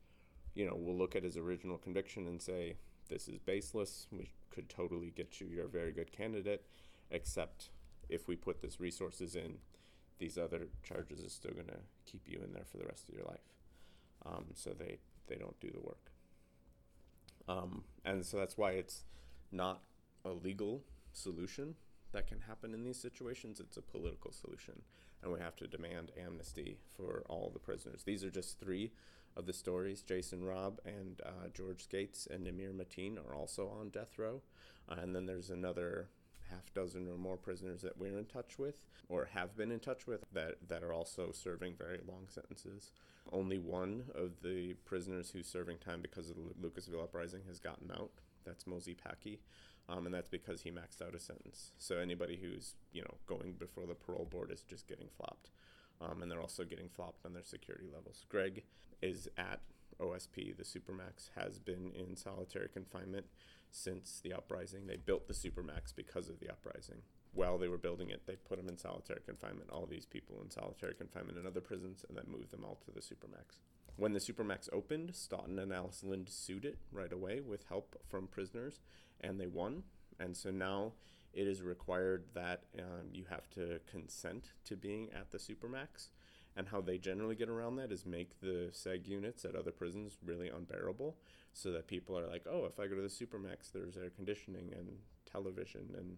you 0.55 0.65
know, 0.65 0.75
will 0.75 0.97
look 0.97 1.15
at 1.15 1.23
his 1.23 1.37
original 1.37 1.77
conviction 1.77 2.27
and 2.27 2.41
say, 2.41 2.75
this 3.09 3.27
is 3.27 3.39
baseless. 3.39 4.07
We 4.11 4.31
could 4.49 4.69
totally 4.69 5.11
get 5.15 5.39
you. 5.39 5.47
You're 5.47 5.65
a 5.65 5.69
very 5.69 5.91
good 5.91 6.11
candidate, 6.11 6.65
except 7.09 7.69
if 8.09 8.27
we 8.27 8.35
put 8.35 8.61
this 8.61 8.79
resources 8.79 9.35
in, 9.35 9.57
these 10.17 10.37
other 10.37 10.67
charges 10.83 11.19
is 11.19 11.33
still 11.33 11.51
going 11.51 11.67
to 11.67 11.79
keep 12.05 12.27
you 12.27 12.41
in 12.43 12.53
there 12.53 12.65
for 12.69 12.77
the 12.77 12.85
rest 12.85 13.09
of 13.09 13.15
your 13.15 13.25
life. 13.25 13.39
Um, 14.25 14.45
so 14.53 14.71
they 14.71 14.99
they 15.27 15.35
don't 15.35 15.59
do 15.59 15.71
the 15.71 15.79
work. 15.79 16.11
Um, 17.47 17.83
and 18.05 18.25
so 18.25 18.37
that's 18.37 18.57
why 18.57 18.71
it's 18.71 19.03
not 19.51 19.81
a 20.25 20.29
legal 20.29 20.83
solution 21.13 21.75
that 22.11 22.27
can 22.27 22.39
happen 22.41 22.73
in 22.73 22.83
these 22.83 22.99
situations. 22.99 23.59
It's 23.59 23.77
a 23.77 23.81
political 23.81 24.31
solution, 24.31 24.81
and 25.23 25.31
we 25.31 25.39
have 25.39 25.55
to 25.57 25.67
demand 25.67 26.11
amnesty 26.21 26.77
for 26.95 27.23
all 27.29 27.49
the 27.51 27.59
prisoners. 27.59 28.03
These 28.03 28.23
are 28.23 28.31
just 28.31 28.59
three 28.59 28.91
of 29.35 29.45
the 29.45 29.53
stories. 29.53 30.01
Jason 30.01 30.43
Robb 30.43 30.79
and 30.85 31.21
uh, 31.25 31.47
George 31.53 31.87
Skatzes 31.87 32.29
and 32.29 32.45
Namir 32.45 32.73
Mateen 32.73 33.17
are 33.17 33.33
also 33.33 33.69
on 33.69 33.89
death 33.89 34.17
row. 34.17 34.41
Uh, 34.89 34.95
and 35.01 35.15
then 35.15 35.25
there's 35.25 35.49
another 35.49 36.09
half 36.49 36.73
dozen 36.73 37.07
or 37.07 37.17
more 37.17 37.37
prisoners 37.37 37.81
that 37.81 37.97
we're 37.97 38.17
in 38.17 38.25
touch 38.25 38.59
with 38.59 38.81
or 39.07 39.29
have 39.33 39.55
been 39.55 39.71
in 39.71 39.79
touch 39.79 40.05
with 40.05 40.25
that, 40.33 40.55
that 40.67 40.83
are 40.83 40.93
also 40.93 41.31
serving 41.31 41.75
very 41.77 41.99
long 42.07 42.25
sentences. 42.27 42.91
Only 43.31 43.57
one 43.57 44.03
of 44.15 44.41
the 44.43 44.73
prisoners 44.85 45.31
who's 45.31 45.47
serving 45.47 45.77
time 45.77 46.01
because 46.01 46.29
of 46.29 46.35
the 46.35 46.67
Lucasville 46.67 47.03
uprising 47.03 47.41
has 47.47 47.59
gotten 47.59 47.91
out. 47.91 48.11
That's 48.45 48.65
Mozi 48.65 48.97
Packy. 48.97 49.39
Um, 49.89 50.05
and 50.05 50.13
that's 50.13 50.29
because 50.29 50.61
he 50.61 50.71
maxed 50.71 51.01
out 51.05 51.15
a 51.15 51.19
sentence. 51.19 51.71
So 51.77 51.97
anybody 51.97 52.39
who's 52.41 52.75
you 52.91 53.01
know 53.01 53.15
going 53.27 53.53
before 53.53 53.85
the 53.85 53.95
parole 53.95 54.27
board 54.29 54.51
is 54.51 54.61
just 54.61 54.87
getting 54.87 55.07
flopped 55.17 55.49
um, 56.01 56.21
and 56.21 56.31
they're 56.31 56.41
also 56.41 56.63
getting 56.63 56.89
flopped 56.89 57.25
on 57.25 57.33
their 57.33 57.43
security 57.43 57.87
levels. 57.93 58.25
Greg 58.29 58.63
is 59.01 59.29
at 59.37 59.59
OSP. 59.99 60.57
The 60.57 60.63
Supermax 60.63 61.29
has 61.35 61.59
been 61.59 61.91
in 61.95 62.15
solitary 62.15 62.69
confinement 62.69 63.27
since 63.71 64.19
the 64.23 64.33
uprising. 64.33 64.87
They 64.87 64.97
built 64.97 65.27
the 65.27 65.33
Supermax 65.33 65.95
because 65.95 66.27
of 66.29 66.39
the 66.39 66.49
uprising. 66.49 67.01
While 67.33 67.57
they 67.57 67.69
were 67.69 67.77
building 67.77 68.09
it, 68.09 68.23
they 68.25 68.35
put 68.35 68.57
them 68.57 68.67
in 68.67 68.77
solitary 68.77 69.21
confinement, 69.25 69.69
all 69.71 69.85
these 69.85 70.05
people 70.05 70.41
in 70.43 70.49
solitary 70.49 70.95
confinement 70.95 71.37
in 71.37 71.47
other 71.47 71.61
prisons, 71.61 72.03
and 72.09 72.17
then 72.17 72.25
moved 72.27 72.51
them 72.51 72.65
all 72.65 72.77
to 72.83 72.91
the 72.91 72.99
Supermax. 72.99 73.59
When 73.97 74.13
the 74.13 74.19
Supermax 74.19 74.69
opened, 74.73 75.15
Staughton 75.15 75.59
and 75.59 75.71
Alice 75.71 76.03
Lynd 76.03 76.29
sued 76.29 76.65
it 76.65 76.79
right 76.91 77.11
away 77.11 77.39
with 77.39 77.67
help 77.67 77.95
from 78.09 78.27
prisoners, 78.27 78.79
and 79.19 79.39
they 79.39 79.47
won. 79.47 79.83
And 80.19 80.35
so 80.35 80.49
now 80.49 80.93
it 81.33 81.47
is 81.47 81.61
required 81.61 82.25
that 82.33 82.63
um, 82.79 83.07
you 83.13 83.25
have 83.29 83.49
to 83.51 83.79
consent 83.89 84.51
to 84.65 84.75
being 84.75 85.09
at 85.13 85.31
the 85.31 85.37
supermax. 85.37 86.09
And 86.55 86.67
how 86.67 86.81
they 86.81 86.97
generally 86.97 87.35
get 87.35 87.47
around 87.47 87.77
that 87.77 87.93
is 87.93 88.05
make 88.05 88.41
the 88.41 88.71
SEG 88.73 89.07
units 89.07 89.45
at 89.45 89.55
other 89.55 89.71
prisons 89.71 90.17
really 90.25 90.49
unbearable 90.49 91.15
so 91.53 91.71
that 91.71 91.87
people 91.87 92.17
are 92.17 92.27
like, 92.27 92.45
oh, 92.49 92.65
if 92.65 92.77
I 92.77 92.87
go 92.87 92.95
to 92.95 93.01
the 93.01 93.07
supermax, 93.07 93.71
there's 93.71 93.95
air 93.95 94.09
conditioning 94.09 94.73
and 94.77 94.97
television 95.31 95.95
and 95.97 96.17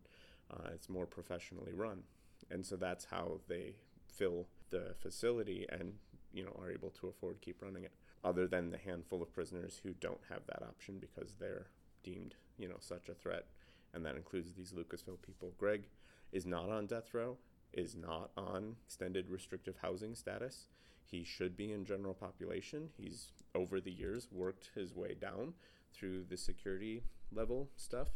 uh, 0.51 0.69
it's 0.73 0.89
more 0.89 1.05
professionally 1.05 1.71
run. 1.71 2.03
And 2.49 2.65
so 2.65 2.75
that's 2.75 3.05
how 3.05 3.41
they 3.47 3.75
fill 4.07 4.47
the 4.71 4.95
facility 4.99 5.67
and 5.69 5.93
you 6.33 6.43
know 6.43 6.55
are 6.59 6.71
able 6.71 6.89
to 6.89 7.07
afford 7.07 7.39
keep 7.41 7.61
running 7.61 7.83
it 7.83 7.93
other 8.23 8.47
than 8.47 8.71
the 8.71 8.77
handful 8.77 9.21
of 9.21 9.33
prisoners 9.33 9.79
who 9.83 9.93
don't 9.93 10.21
have 10.29 10.41
that 10.47 10.63
option 10.63 10.97
because 10.99 11.35
they're 11.39 11.67
deemed 12.03 12.35
you 12.57 12.67
know 12.67 12.77
such 12.79 13.07
a 13.09 13.13
threat 13.13 13.45
and 13.93 14.05
that 14.05 14.15
includes 14.15 14.53
these 14.53 14.71
Lucasville 14.71 15.21
people. 15.21 15.53
Greg 15.57 15.83
is 16.31 16.45
not 16.45 16.69
on 16.69 16.87
death 16.87 17.13
row, 17.13 17.37
is 17.71 17.95
not 17.95 18.31
on 18.35 18.75
extended 18.85 19.29
restrictive 19.29 19.75
housing 19.81 20.15
status. 20.15 20.67
He 21.05 21.23
should 21.23 21.55
be 21.55 21.71
in 21.71 21.85
general 21.85 22.13
population. 22.13 22.89
He's 22.97 23.31
over 23.53 23.79
the 23.79 23.91
years 23.91 24.27
worked 24.31 24.71
his 24.73 24.95
way 24.95 25.15
down 25.19 25.53
through 25.93 26.23
the 26.27 26.37
security 26.37 27.03
level 27.31 27.69
stuff, 27.75 28.07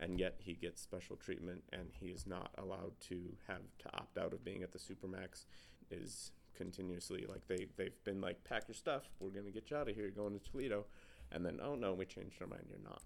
and 0.00 0.18
yet 0.18 0.36
he 0.38 0.54
gets 0.54 0.80
special 0.80 1.16
treatment 1.16 1.62
and 1.72 1.90
he 1.92 2.06
is 2.06 2.26
not 2.26 2.52
allowed 2.56 2.98
to 3.08 3.36
have 3.46 3.60
to 3.80 3.88
opt 3.94 4.16
out 4.16 4.32
of 4.32 4.44
being 4.44 4.62
at 4.62 4.72
the 4.72 4.78
supermax. 4.78 5.44
Is 5.90 6.32
continuously. 6.58 7.24
Like 7.26 7.46
they 7.48 7.66
they've 7.76 8.04
been 8.04 8.20
like, 8.20 8.44
pack 8.44 8.68
your 8.68 8.74
stuff, 8.74 9.04
we're 9.20 9.30
gonna 9.30 9.50
get 9.50 9.70
you 9.70 9.76
out 9.78 9.88
of 9.88 9.94
here, 9.94 10.10
going 10.10 10.38
to 10.38 10.50
Toledo, 10.50 10.84
and 11.32 11.46
then 11.46 11.60
oh 11.62 11.74
no, 11.74 11.94
we 11.94 12.04
changed 12.04 12.42
our 12.42 12.46
mind, 12.46 12.66
you're 12.68 12.78
not. 12.84 13.02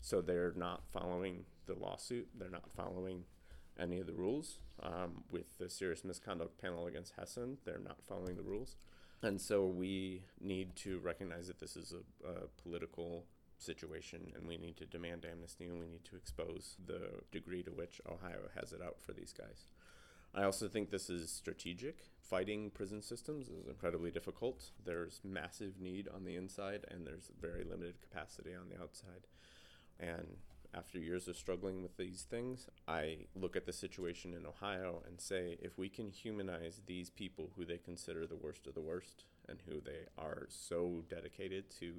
So 0.00 0.20
they're 0.20 0.52
not 0.56 0.82
following 0.92 1.44
the 1.66 1.74
lawsuit. 1.74 2.28
They're 2.38 2.50
not 2.50 2.70
following 2.76 3.24
any 3.78 3.98
of 3.98 4.06
the 4.06 4.12
rules. 4.12 4.58
Um, 4.82 5.24
with 5.30 5.58
the 5.58 5.70
serious 5.70 6.04
misconduct 6.04 6.60
panel 6.60 6.86
against 6.86 7.14
Hasan, 7.18 7.58
they're 7.64 7.78
not 7.78 8.02
following 8.08 8.36
the 8.36 8.42
rules. 8.42 8.76
And 9.22 9.40
so 9.40 9.66
we 9.66 10.22
need 10.40 10.74
to 10.76 10.98
recognize 10.98 11.46
that 11.46 11.60
this 11.60 11.76
is 11.76 11.94
a, 11.94 12.28
a 12.28 12.48
political 12.62 13.24
situation 13.58 14.32
and 14.34 14.46
we 14.48 14.56
need 14.56 14.76
to 14.76 14.86
demand 14.86 15.24
amnesty 15.30 15.66
and 15.66 15.78
we 15.78 15.86
need 15.86 16.04
to 16.04 16.16
expose 16.16 16.76
the 16.84 17.22
degree 17.30 17.62
to 17.62 17.70
which 17.70 18.00
Ohio 18.10 18.50
has 18.60 18.72
it 18.72 18.82
out 18.82 19.00
for 19.00 19.12
these 19.12 19.32
guys. 19.32 19.66
I 20.34 20.44
also 20.44 20.68
think 20.68 20.90
this 20.90 21.10
is 21.10 21.30
strategic. 21.30 21.98
Fighting 22.20 22.70
prison 22.70 23.02
systems 23.02 23.48
is 23.48 23.66
incredibly 23.66 24.10
difficult. 24.10 24.70
There's 24.84 25.20
massive 25.22 25.78
need 25.78 26.08
on 26.08 26.24
the 26.24 26.36
inside 26.36 26.86
and 26.90 27.06
there's 27.06 27.30
very 27.40 27.64
limited 27.64 28.00
capacity 28.00 28.54
on 28.54 28.70
the 28.70 28.82
outside. 28.82 29.26
And 30.00 30.38
after 30.74 30.98
years 30.98 31.28
of 31.28 31.36
struggling 31.36 31.82
with 31.82 31.98
these 31.98 32.22
things, 32.22 32.66
I 32.88 33.26
look 33.34 33.56
at 33.56 33.66
the 33.66 33.72
situation 33.74 34.32
in 34.32 34.46
Ohio 34.46 35.02
and 35.06 35.20
say 35.20 35.58
if 35.60 35.76
we 35.76 35.90
can 35.90 36.10
humanize 36.10 36.80
these 36.86 37.10
people 37.10 37.50
who 37.54 37.66
they 37.66 37.76
consider 37.76 38.26
the 38.26 38.36
worst 38.36 38.66
of 38.66 38.74
the 38.74 38.80
worst 38.80 39.24
and 39.48 39.58
who 39.68 39.82
they 39.82 40.06
are 40.16 40.46
so 40.48 41.04
dedicated 41.10 41.70
to 41.80 41.92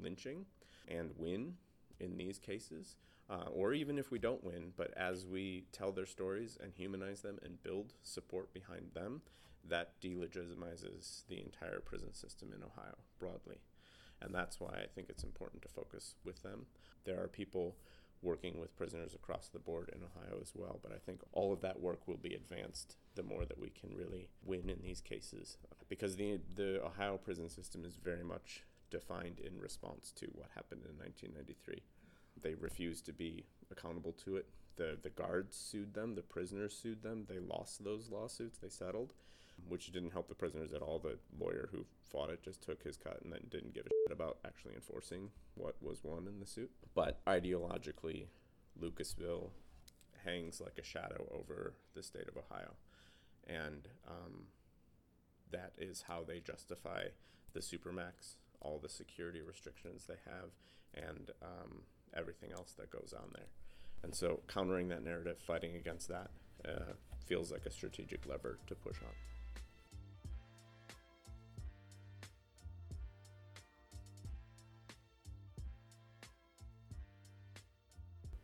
lynching 0.00 0.46
and 0.88 1.10
win 1.16 1.54
in 2.00 2.16
these 2.16 2.38
cases, 2.38 2.96
uh, 3.28 3.48
or 3.52 3.72
even 3.72 3.98
if 3.98 4.10
we 4.10 4.18
don't 4.18 4.44
win, 4.44 4.72
but 4.76 4.92
as 4.96 5.26
we 5.26 5.64
tell 5.72 5.92
their 5.92 6.06
stories 6.06 6.56
and 6.62 6.72
humanize 6.74 7.22
them 7.22 7.38
and 7.42 7.62
build 7.62 7.94
support 8.02 8.52
behind 8.54 8.90
them, 8.94 9.22
that 9.68 10.00
delegitimizes 10.00 11.26
the 11.28 11.40
entire 11.40 11.80
prison 11.80 12.14
system 12.14 12.52
in 12.54 12.62
Ohio 12.62 12.96
broadly. 13.18 13.56
And 14.20 14.34
that's 14.34 14.60
why 14.60 14.80
I 14.82 14.86
think 14.94 15.08
it's 15.08 15.24
important 15.24 15.62
to 15.62 15.68
focus 15.68 16.14
with 16.24 16.42
them. 16.42 16.66
There 17.04 17.20
are 17.20 17.28
people 17.28 17.76
working 18.22 18.58
with 18.58 18.76
prisoners 18.76 19.14
across 19.14 19.48
the 19.48 19.58
board 19.58 19.90
in 19.94 20.02
Ohio 20.02 20.40
as 20.40 20.52
well. 20.54 20.78
But 20.82 20.92
I 20.92 20.98
think 20.98 21.20
all 21.32 21.52
of 21.52 21.60
that 21.60 21.80
work 21.80 22.06
will 22.06 22.16
be 22.16 22.34
advanced 22.34 22.96
the 23.14 23.22
more 23.22 23.44
that 23.44 23.60
we 23.60 23.70
can 23.70 23.94
really 23.94 24.28
win 24.44 24.70
in 24.70 24.80
these 24.82 25.00
cases, 25.00 25.58
because 25.88 26.16
the 26.16 26.40
the 26.54 26.84
Ohio 26.84 27.16
prison 27.16 27.48
system 27.48 27.84
is 27.84 27.96
very 27.96 28.24
much 28.24 28.62
defined 28.90 29.40
in 29.40 29.58
response 29.60 30.12
to 30.16 30.26
what 30.26 30.48
happened 30.54 30.82
in 30.88 30.96
1993. 30.98 31.82
They 32.40 32.54
refused 32.54 33.06
to 33.06 33.12
be 33.12 33.44
accountable 33.70 34.12
to 34.24 34.36
it. 34.36 34.46
The 34.76 34.98
the 35.02 35.10
guards 35.10 35.56
sued 35.56 35.94
them, 35.94 36.14
the 36.14 36.22
prisoners 36.22 36.76
sued 36.76 37.02
them. 37.02 37.26
They 37.28 37.38
lost 37.38 37.82
those 37.82 38.10
lawsuits. 38.10 38.58
They 38.58 38.68
settled, 38.68 39.14
which 39.68 39.92
didn't 39.92 40.12
help 40.12 40.28
the 40.28 40.34
prisoners 40.34 40.72
at 40.72 40.82
all. 40.82 40.98
The 40.98 41.18
lawyer 41.38 41.68
who 41.72 41.86
fought 42.10 42.30
it 42.30 42.42
just 42.42 42.62
took 42.62 42.82
his 42.82 42.96
cut 42.96 43.20
and 43.22 43.32
then 43.32 43.40
didn't 43.50 43.74
give 43.74 43.86
a 43.86 43.88
shit 43.88 44.12
about 44.12 44.38
actually 44.44 44.74
enforcing 44.74 45.30
what 45.54 45.76
was 45.82 46.04
won 46.04 46.26
in 46.26 46.40
the 46.40 46.46
suit. 46.46 46.70
But 46.94 47.24
ideologically, 47.26 48.26
Lucasville 48.80 49.50
hangs 50.24 50.60
like 50.60 50.78
a 50.78 50.84
shadow 50.84 51.26
over 51.32 51.74
the 51.94 52.02
state 52.02 52.28
of 52.28 52.36
Ohio, 52.36 52.74
and 53.46 53.88
um, 54.06 54.46
that 55.50 55.72
is 55.78 56.04
how 56.08 56.22
they 56.26 56.40
justify 56.40 57.04
the 57.52 57.60
supermax, 57.60 58.34
all 58.60 58.78
the 58.78 58.88
security 58.88 59.40
restrictions 59.40 60.04
they 60.06 60.16
have, 60.26 60.50
and 60.94 61.30
um, 61.42 61.82
everything 62.14 62.52
else 62.52 62.72
that 62.78 62.90
goes 62.90 63.14
on 63.16 63.28
there. 63.34 63.46
And 64.02 64.14
so, 64.14 64.40
countering 64.46 64.88
that 64.88 65.02
narrative, 65.02 65.38
fighting 65.46 65.76
against 65.76 66.08
that, 66.08 66.30
uh, 66.66 66.92
feels 67.26 67.50
like 67.50 67.66
a 67.66 67.70
strategic 67.70 68.26
lever 68.26 68.58
to 68.66 68.74
push 68.74 68.96
on. 69.02 69.12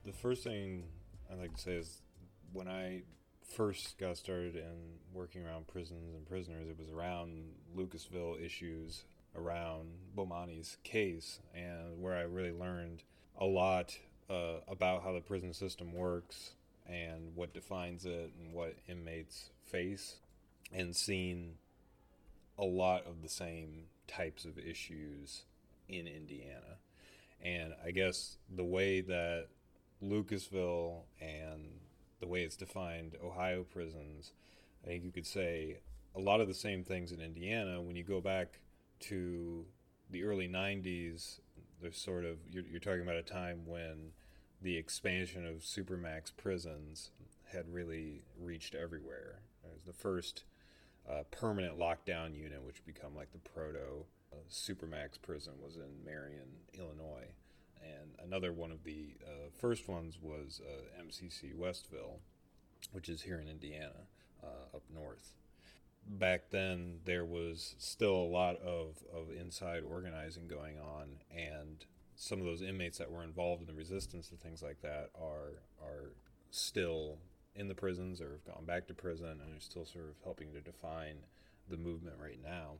The 0.04 0.12
first 0.12 0.42
thing 0.42 0.84
I'd 1.30 1.38
like 1.38 1.54
to 1.54 1.60
say 1.60 1.74
is 1.74 2.02
when 2.52 2.66
I 2.66 3.02
first 3.56 3.98
got 3.98 4.16
started 4.16 4.56
in 4.56 4.98
working 5.12 5.44
around 5.46 5.68
prisons 5.68 6.14
and 6.14 6.26
prisoners, 6.26 6.68
it 6.68 6.78
was 6.78 6.90
around 6.90 7.44
Lucasville 7.76 8.44
issues 8.44 9.04
around 9.36 9.88
Bomani's 10.16 10.76
case, 10.82 11.38
and 11.54 12.00
where 12.00 12.16
I 12.16 12.22
really 12.22 12.52
learned 12.52 13.02
a 13.40 13.44
lot 13.44 13.96
uh, 14.30 14.60
about 14.68 15.02
how 15.02 15.12
the 15.12 15.20
prison 15.20 15.52
system 15.52 15.92
works 15.92 16.52
and 16.86 17.34
what 17.34 17.52
defines 17.54 18.04
it 18.04 18.32
and 18.40 18.52
what 18.52 18.74
inmates 18.88 19.50
face, 19.64 20.16
and 20.72 20.94
seen 20.94 21.54
a 22.58 22.64
lot 22.64 23.06
of 23.06 23.22
the 23.22 23.28
same 23.28 23.84
types 24.06 24.44
of 24.44 24.58
issues 24.58 25.42
in 25.88 26.06
Indiana. 26.06 26.78
And 27.42 27.74
I 27.84 27.90
guess 27.90 28.36
the 28.54 28.64
way 28.64 29.00
that 29.00 29.46
Lucasville 30.02 31.02
and 31.20 31.80
the 32.20 32.26
way 32.26 32.42
it's 32.42 32.56
defined 32.56 33.16
Ohio 33.24 33.64
prisons, 33.64 34.32
I 34.84 34.88
think 34.88 35.04
you 35.04 35.12
could 35.12 35.26
say 35.26 35.78
a 36.14 36.20
lot 36.20 36.40
of 36.40 36.48
the 36.48 36.54
same 36.54 36.84
things 36.84 37.12
in 37.12 37.20
Indiana. 37.20 37.80
When 37.80 37.96
you 37.96 38.04
go 38.04 38.20
back 38.20 38.60
to 39.00 39.64
the 40.10 40.24
early 40.24 40.48
90s, 40.48 41.40
there's 41.82 41.98
sort 41.98 42.24
of, 42.24 42.38
you're, 42.50 42.64
you're 42.64 42.80
talking 42.80 43.02
about 43.02 43.16
a 43.16 43.22
time 43.22 43.62
when 43.66 44.12
the 44.60 44.76
expansion 44.76 45.46
of 45.46 45.56
supermax 45.56 46.32
prisons 46.36 47.10
had 47.52 47.72
really 47.72 48.22
reached 48.40 48.74
everywhere. 48.74 49.40
It 49.64 49.72
was 49.74 49.82
the 49.82 49.92
first 49.92 50.44
uh, 51.10 51.24
permanent 51.30 51.78
lockdown 51.78 52.36
unit, 52.36 52.62
which 52.64 52.84
become 52.86 53.14
like 53.14 53.32
the 53.32 53.38
proto 53.38 54.04
uh, 54.32 54.36
supermax 54.50 55.20
prison, 55.20 55.54
was 55.60 55.76
in 55.76 56.04
Marion, 56.04 56.48
Illinois 56.78 57.28
and 57.82 58.10
another 58.24 58.52
one 58.52 58.70
of 58.70 58.84
the 58.84 59.14
uh, 59.24 59.50
first 59.58 59.88
ones 59.88 60.18
was 60.20 60.60
uh, 60.64 61.02
MCC 61.02 61.54
Westville, 61.54 62.20
which 62.92 63.08
is 63.08 63.22
here 63.22 63.40
in 63.40 63.48
Indiana, 63.48 64.06
uh, 64.42 64.76
up 64.76 64.82
north. 64.92 65.34
Back 66.06 66.50
then, 66.50 66.98
there 67.04 67.24
was 67.24 67.74
still 67.78 68.14
a 68.16 68.26
lot 68.26 68.56
of, 68.56 68.96
of 69.14 69.30
inside 69.38 69.82
organizing 69.88 70.48
going 70.48 70.78
on, 70.78 71.18
and 71.30 71.84
some 72.16 72.38
of 72.40 72.44
those 72.44 72.62
inmates 72.62 72.98
that 72.98 73.10
were 73.10 73.24
involved 73.24 73.62
in 73.62 73.66
the 73.66 73.74
resistance 73.74 74.30
and 74.30 74.40
things 74.40 74.62
like 74.62 74.80
that 74.82 75.10
are 75.20 75.62
are 75.80 76.12
still 76.50 77.18
in 77.54 77.68
the 77.68 77.74
prisons 77.74 78.20
or 78.20 78.32
have 78.32 78.44
gone 78.44 78.64
back 78.64 78.86
to 78.86 78.94
prison 78.94 79.40
and 79.42 79.56
are 79.56 79.60
still 79.60 79.84
sort 79.84 80.04
of 80.04 80.14
helping 80.22 80.52
to 80.52 80.60
define 80.60 81.16
the 81.68 81.76
movement 81.76 82.16
right 82.20 82.38
now 82.42 82.76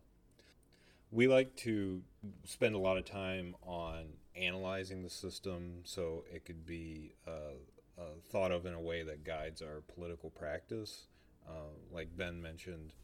we 1.12 1.28
like 1.28 1.54
to 1.54 2.02
spend 2.44 2.74
a 2.74 2.78
lot 2.78 2.96
of 2.96 3.04
time 3.04 3.54
on 3.62 4.06
analyzing 4.34 5.02
the 5.02 5.10
system 5.10 5.80
so 5.84 6.24
it 6.32 6.44
could 6.44 6.66
be 6.66 7.12
uh, 7.28 7.54
uh, 7.98 8.04
thought 8.30 8.50
of 8.50 8.64
in 8.64 8.72
a 8.72 8.80
way 8.80 9.02
that 9.02 9.22
guides 9.22 9.60
our 9.60 9.82
political 9.94 10.30
practice. 10.30 11.08
Uh, 11.46 11.74
like 11.92 12.16
Ben 12.16 12.40
mentioned, 12.40 12.94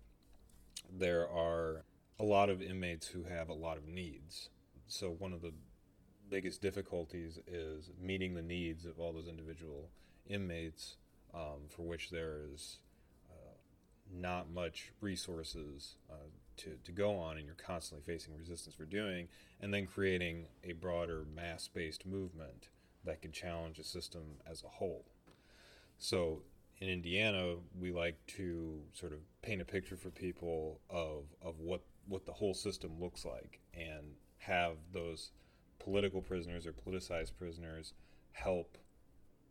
there 0.90 1.28
are 1.28 1.84
a 2.18 2.24
lot 2.24 2.50
of 2.50 2.62
inmates 2.62 3.06
who 3.08 3.24
have 3.24 3.48
a 3.48 3.54
lot 3.54 3.76
of 3.76 3.86
needs. 3.86 4.50
So, 4.86 5.10
one 5.10 5.32
of 5.32 5.42
the 5.42 5.52
biggest 6.30 6.60
difficulties 6.60 7.38
is 7.46 7.90
meeting 8.00 8.34
the 8.34 8.42
needs 8.42 8.84
of 8.84 8.98
all 8.98 9.12
those 9.12 9.28
individual 9.28 9.90
inmates 10.28 10.96
um, 11.34 11.68
for 11.68 11.82
which 11.82 12.10
there 12.10 12.36
is 12.52 12.78
uh, 13.30 13.54
not 14.12 14.50
much 14.50 14.92
resources 15.00 15.96
uh, 16.10 16.26
to, 16.56 16.76
to 16.84 16.92
go 16.92 17.16
on 17.16 17.36
and 17.36 17.46
you're 17.46 17.54
constantly 17.54 18.04
facing 18.04 18.36
resistance 18.36 18.74
for 18.74 18.84
doing, 18.84 19.28
and 19.60 19.72
then 19.72 19.86
creating 19.86 20.46
a 20.64 20.72
broader 20.72 21.24
mass 21.34 21.68
based 21.68 22.06
movement 22.06 22.68
that 23.04 23.22
can 23.22 23.32
challenge 23.32 23.78
the 23.78 23.84
system 23.84 24.22
as 24.50 24.62
a 24.62 24.68
whole. 24.68 25.04
So 25.98 26.42
in 26.80 26.88
Indiana, 26.88 27.56
we 27.78 27.92
like 27.92 28.18
to 28.36 28.80
sort 28.92 29.12
of 29.12 29.18
paint 29.42 29.60
a 29.60 29.64
picture 29.64 29.96
for 29.96 30.10
people 30.10 30.80
of, 30.88 31.24
of 31.42 31.58
what, 31.58 31.82
what 32.06 32.24
the 32.24 32.32
whole 32.32 32.54
system 32.54 32.92
looks 33.00 33.24
like 33.24 33.60
and 33.74 34.14
have 34.38 34.76
those 34.92 35.32
political 35.78 36.22
prisoners 36.22 36.66
or 36.66 36.72
politicized 36.72 37.32
prisoners 37.36 37.94
help 38.32 38.78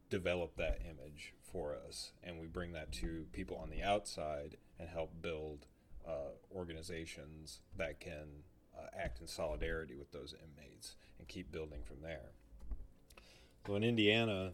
develop 0.10 0.56
that 0.56 0.80
image 0.90 1.34
for 1.52 1.76
us. 1.88 2.12
And 2.24 2.40
we 2.40 2.48
bring 2.48 2.72
that 2.74 2.92
to 2.94 3.26
people 3.34 3.58
on 3.58 3.70
the 3.70 3.84
outside 3.84 4.56
and 4.80 4.88
help 4.88 5.22
build 5.22 5.66
uh, 6.08 6.32
organizations 6.56 7.60
that 7.78 8.00
can 8.00 8.44
uh, 8.78 8.88
act 8.98 9.20
in 9.20 9.28
solidarity 9.28 9.96
with 9.96 10.12
those 10.12 10.34
inmates 10.34 10.96
and 11.20 11.28
keep 11.28 11.52
building 11.52 11.82
from 11.84 11.98
there. 12.02 12.32
So 13.66 13.76
in 13.76 13.84
Indiana, 13.84 14.54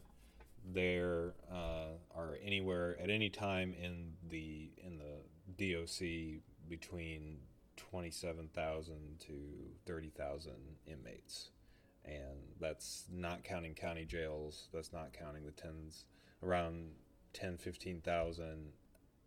there 0.72 1.34
uh, 1.52 1.98
are 2.16 2.38
anywhere 2.44 2.98
at 3.02 3.10
any 3.10 3.30
time 3.30 3.74
in 3.74 4.14
the 4.30 4.72
in 4.78 4.98
the 4.98 5.74
DOC 5.74 6.42
between 6.70 7.38
twenty 7.76 8.12
seven 8.12 8.50
thousand 8.54 9.20
to 9.28 9.34
thirty 9.86 10.10
thousand 10.10 10.78
inmates, 10.88 11.50
and 12.06 12.40
that's 12.60 13.06
not 13.12 13.44
counting 13.44 13.74
county 13.74 14.06
jails. 14.06 14.68
That's 14.74 14.94
not 14.94 15.14
counting 15.14 15.46
the 15.46 15.52
tens 15.52 16.06
around 16.42 16.90
10, 17.34 17.58
15,000 17.58 18.74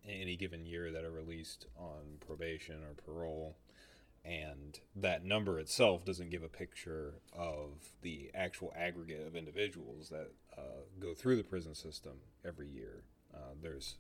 any 0.09 0.37
given 0.37 0.65
year 0.65 0.93
that 0.93 1.05
are 1.05 1.11
released 1.11 1.67
on 1.77 2.19
probation 2.25 2.77
or 2.83 2.95
parole. 2.95 3.57
And 4.25 4.79
that 4.97 5.25
number 5.25 5.59
itself 5.61 6.05
doesn't 6.05 6.31
give 6.31 6.43
a 6.43 6.49
picture 6.49 7.15
of 7.33 7.93
the 8.03 8.31
actual 8.35 8.73
aggregate 8.77 9.27
of 9.27 9.37
individuals 9.37 10.09
that 10.09 10.31
uh, 10.59 10.83
go 11.01 11.15
through 11.15 11.37
the 11.37 11.45
prison 11.45 11.75
system 11.75 12.15
every 12.45 12.69
year. 12.69 13.05
Uh, 13.35 13.55
there's 13.63 13.97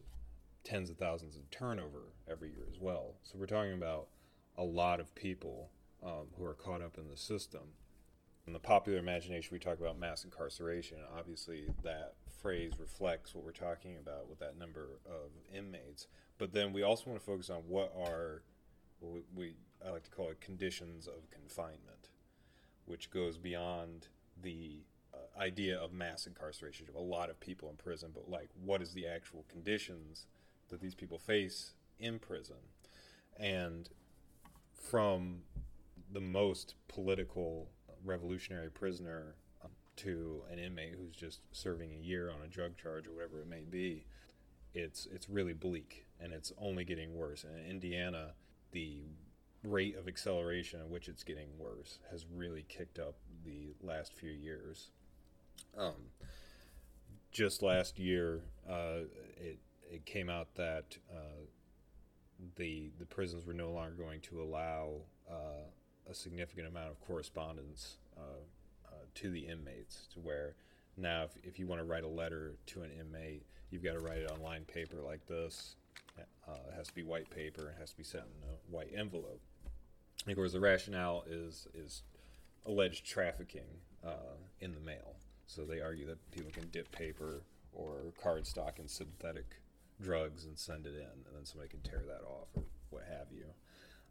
tens 0.64 0.90
of 0.90 0.96
thousands 0.96 1.36
of 1.36 1.48
turnover 1.50 2.12
every 2.30 2.50
year 2.50 2.66
as 2.70 2.80
well. 2.80 3.14
So 3.22 3.38
we're 3.38 3.46
talking 3.46 3.74
about 3.74 4.08
a 4.56 4.64
lot 4.64 5.00
of 5.00 5.14
people 5.14 5.70
um, 6.02 6.26
who 6.36 6.44
are 6.44 6.54
caught 6.54 6.82
up 6.82 6.98
in 6.98 7.08
the 7.08 7.16
system. 7.16 7.62
In 8.46 8.52
the 8.52 8.58
popular 8.58 8.98
imagination, 8.98 9.50
we 9.52 9.58
talk 9.58 9.78
about 9.80 9.98
mass 9.98 10.24
incarceration. 10.24 10.98
Obviously, 11.18 11.66
that 11.82 12.14
phrase 12.40 12.72
reflects 12.78 13.34
what 13.34 13.44
we're 13.44 13.50
talking 13.50 13.96
about 13.96 14.28
with 14.28 14.38
that 14.38 14.58
number 14.58 15.00
of 15.04 15.30
inmates. 15.52 16.06
But 16.38 16.52
then 16.52 16.72
we 16.72 16.82
also 16.82 17.10
want 17.10 17.20
to 17.20 17.26
focus 17.26 17.50
on 17.50 17.62
what 17.66 17.92
are 17.98 18.42
what 19.00 19.22
we 19.34 19.54
I 19.86 19.90
like 19.90 20.04
to 20.04 20.10
call 20.10 20.30
it 20.30 20.40
conditions 20.40 21.06
of 21.06 21.30
confinement, 21.30 22.10
which 22.86 23.10
goes 23.10 23.36
beyond 23.36 24.08
the 24.40 24.84
idea 25.38 25.78
of 25.78 25.92
mass 25.92 26.26
incarceration 26.26 26.86
of 26.88 26.94
a 26.94 27.00
lot 27.00 27.30
of 27.30 27.38
people 27.40 27.68
in 27.70 27.76
prison, 27.76 28.10
but 28.14 28.28
like 28.28 28.48
what 28.64 28.82
is 28.82 28.92
the 28.92 29.06
actual 29.06 29.44
conditions 29.48 30.26
that 30.68 30.80
these 30.80 30.94
people 30.94 31.18
face 31.18 31.72
in 31.98 32.18
prison, 32.18 32.56
and 33.38 33.88
from 34.74 35.42
the 36.12 36.20
most 36.20 36.74
political 36.88 37.68
revolutionary 38.04 38.70
prisoner 38.70 39.34
um, 39.64 39.70
to 39.96 40.42
an 40.50 40.58
inmate 40.58 40.94
who's 40.96 41.16
just 41.16 41.40
serving 41.52 41.92
a 41.92 42.02
year 42.04 42.30
on 42.30 42.42
a 42.44 42.48
drug 42.48 42.76
charge 42.76 43.06
or 43.06 43.12
whatever 43.12 43.40
it 43.40 43.48
may 43.48 43.64
be, 43.68 44.04
it's 44.74 45.06
it's 45.12 45.28
really 45.28 45.52
bleak 45.52 46.06
and 46.20 46.32
it's 46.32 46.52
only 46.58 46.84
getting 46.84 47.16
worse. 47.16 47.44
And 47.44 47.58
in 47.58 47.70
Indiana, 47.70 48.32
the 48.72 49.02
rate 49.64 49.96
of 49.96 50.06
acceleration 50.06 50.80
at 50.80 50.88
which 50.88 51.08
it's 51.08 51.24
getting 51.24 51.48
worse 51.58 51.98
has 52.10 52.24
really 52.32 52.64
kicked 52.68 52.98
up 52.98 53.16
the 53.44 53.74
last 53.82 54.12
few 54.12 54.30
years. 54.30 54.90
Um, 55.76 55.94
just 57.32 57.62
last 57.62 57.98
year, 57.98 58.40
uh, 58.68 59.04
it 59.36 59.58
it 59.90 60.04
came 60.04 60.28
out 60.28 60.54
that 60.54 60.96
uh, 61.10 61.44
the 62.56 62.90
the 62.98 63.06
prisons 63.06 63.46
were 63.46 63.52
no 63.52 63.70
longer 63.70 63.94
going 63.94 64.20
to 64.22 64.42
allow 64.42 64.94
uh, 65.30 65.64
a 66.08 66.14
significant 66.14 66.66
amount 66.68 66.90
of 66.90 67.00
correspondence 67.00 67.96
uh, 68.16 68.20
uh, 68.86 68.90
to 69.14 69.30
the 69.30 69.40
inmates, 69.40 70.06
to 70.14 70.20
where 70.20 70.54
now 70.96 71.24
if, 71.24 71.30
if 71.44 71.58
you 71.58 71.66
want 71.66 71.80
to 71.80 71.84
write 71.84 72.04
a 72.04 72.08
letter 72.08 72.54
to 72.66 72.82
an 72.82 72.90
inmate, 72.98 73.44
you've 73.70 73.84
got 73.84 73.92
to 73.92 74.00
write 74.00 74.18
it 74.18 74.30
on 74.30 74.40
lined 74.40 74.66
paper 74.66 74.96
like 75.04 75.26
this. 75.26 75.76
Uh, 76.48 76.52
it 76.68 76.74
has 76.76 76.86
to 76.86 76.94
be 76.94 77.02
white 77.02 77.28
paper. 77.28 77.68
It 77.68 77.80
has 77.80 77.90
to 77.90 77.96
be 77.96 78.04
sent 78.04 78.24
in 78.24 78.48
a 78.48 78.74
white 78.74 78.92
envelope. 78.96 79.40
of 80.26 80.34
course, 80.34 80.52
the 80.52 80.60
rationale 80.60 81.24
is 81.28 81.66
is 81.74 82.02
alleged 82.64 83.04
trafficking 83.04 83.82
uh, 84.04 84.36
in. 84.60 84.75
So 85.46 85.64
they 85.64 85.80
argue 85.80 86.06
that 86.06 86.30
people 86.32 86.50
can 86.50 86.68
dip 86.70 86.90
paper 86.92 87.42
or 87.72 88.12
cardstock 88.22 88.78
in 88.78 88.88
synthetic 88.88 89.60
drugs 90.00 90.44
and 90.44 90.58
send 90.58 90.86
it 90.86 90.94
in, 90.94 91.02
and 91.02 91.34
then 91.34 91.44
somebody 91.44 91.68
can 91.68 91.80
tear 91.80 92.02
that 92.06 92.24
off 92.26 92.48
or 92.54 92.64
what 92.90 93.04
have 93.08 93.26
you. 93.30 93.46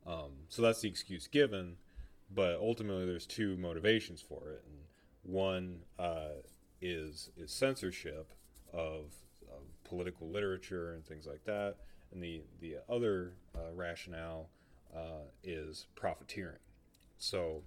Um, 0.05 0.31
so 0.49 0.61
that's 0.61 0.81
the 0.81 0.87
excuse 0.87 1.27
given, 1.27 1.77
but 2.33 2.57
ultimately 2.59 3.05
there's 3.05 3.25
two 3.25 3.57
motivations 3.57 4.21
for 4.21 4.51
it, 4.51 4.63
and 4.67 4.79
one 5.23 5.79
uh, 5.97 6.41
is 6.81 7.31
is 7.37 7.51
censorship 7.51 8.31
of, 8.71 9.05
of, 9.51 9.63
political 9.83 10.27
literature 10.29 10.93
and 10.93 11.05
things 11.05 11.25
like 11.25 11.43
that, 11.45 11.75
and 12.11 12.21
the 12.21 12.41
the 12.61 12.77
other 12.89 13.33
uh, 13.55 13.71
rationale 13.73 14.49
uh, 14.95 15.25
is 15.43 15.87
profiteering. 15.95 16.59
So 17.17 17.63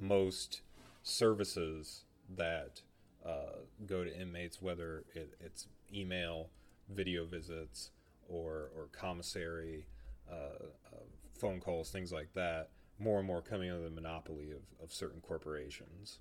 most 0.00 0.62
services 1.02 2.04
that 2.36 2.80
uh, 3.24 3.60
go 3.86 4.04
to 4.04 4.20
inmates, 4.20 4.60
whether 4.60 5.04
it, 5.14 5.34
it's 5.40 5.66
email, 5.92 6.48
video 6.88 7.24
visits, 7.24 7.90
or 8.28 8.70
or 8.76 8.88
commissary, 8.92 9.86
uh, 10.30 10.66
uh, 10.92 11.04
phone 11.38 11.60
calls, 11.60 11.90
things 11.90 12.12
like 12.12 12.32
that, 12.34 12.70
more 12.98 13.18
and 13.18 13.26
more 13.26 13.42
coming 13.42 13.70
under 13.70 13.84
the 13.84 13.94
monopoly 13.94 14.50
of, 14.50 14.62
of 14.82 14.92
certain 14.92 15.20
corporations. 15.20 16.18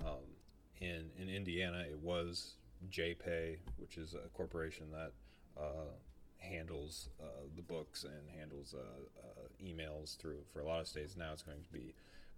Um, 0.00 0.36
in 0.80 1.10
in 1.18 1.28
Indiana, 1.28 1.84
it 1.88 1.98
was 2.00 2.54
JPay, 2.90 3.58
which 3.76 3.98
is 3.98 4.14
a 4.14 4.28
corporation 4.30 4.86
that 4.92 5.12
uh, 5.60 5.90
handles 6.38 7.10
uh, 7.22 7.44
the 7.54 7.62
books 7.62 8.04
and 8.04 8.38
handles 8.38 8.74
uh, 8.74 9.42
emails 9.62 10.16
through 10.16 10.40
for 10.52 10.60
a 10.60 10.64
lot 10.64 10.80
of 10.80 10.88
states. 10.88 11.16
Now 11.16 11.32
it's 11.32 11.42
going 11.42 11.62
to 11.62 11.72
be 11.72 11.94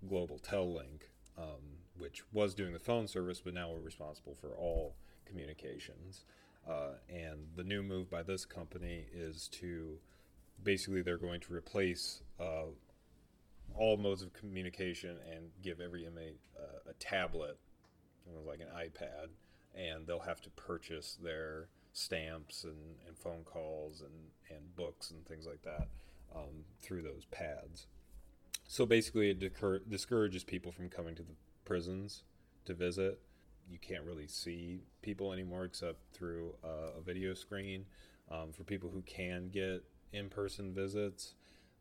Global 0.08 0.38
Tel-Link, 0.38 1.08
um, 1.38 1.78
which 1.98 2.22
was 2.32 2.54
doing 2.54 2.72
the 2.72 2.78
phone 2.78 3.06
service, 3.06 3.40
but 3.44 3.54
now 3.54 3.70
we're 3.70 3.80
responsible 3.80 4.34
for 4.34 4.48
all 4.56 4.94
communications. 5.26 6.24
Uh, 6.68 6.94
and 7.08 7.46
the 7.56 7.64
new 7.64 7.82
move 7.82 8.10
by 8.10 8.22
this 8.22 8.44
company 8.44 9.06
is 9.12 9.48
to 9.48 9.98
basically 10.62 11.02
they're 11.02 11.18
going 11.18 11.40
to 11.40 11.52
replace 11.52 12.22
uh, 12.40 12.66
all 13.76 13.96
modes 13.96 14.22
of 14.22 14.32
communication 14.32 15.16
and 15.30 15.50
give 15.62 15.80
every 15.80 16.06
inmate 16.06 16.38
uh, 16.56 16.90
a 16.90 16.92
tablet, 16.94 17.58
like 18.46 18.60
an 18.60 18.68
iPad, 18.76 19.28
and 19.74 20.06
they'll 20.06 20.20
have 20.20 20.40
to 20.42 20.50
purchase 20.50 21.18
their 21.22 21.68
stamps 21.92 22.64
and, 22.64 22.96
and 23.06 23.16
phone 23.18 23.42
calls 23.44 24.02
and, 24.02 24.56
and 24.56 24.76
books 24.76 25.10
and 25.10 25.26
things 25.26 25.46
like 25.46 25.62
that 25.62 25.88
um, 26.34 26.64
through 26.80 27.02
those 27.02 27.24
pads. 27.30 27.86
So 28.66 28.86
basically, 28.86 29.30
it 29.30 29.38
decur- 29.38 29.82
discourages 29.88 30.44
people 30.44 30.72
from 30.72 30.88
coming 30.88 31.14
to 31.16 31.22
the 31.22 31.34
prisons 31.64 32.24
to 32.64 32.74
visit. 32.74 33.20
You 33.70 33.78
can't 33.78 34.04
really 34.04 34.26
see 34.26 34.80
people 35.02 35.32
anymore 35.32 35.64
except 35.64 35.98
through 36.12 36.54
uh, 36.64 36.98
a 36.98 37.00
video 37.00 37.34
screen. 37.34 37.84
Um, 38.30 38.52
for 38.52 38.64
people 38.64 38.90
who 38.90 39.02
can 39.02 39.50
get 39.50 39.84
in 40.12 40.28
person 40.28 40.72
visits, 40.72 41.34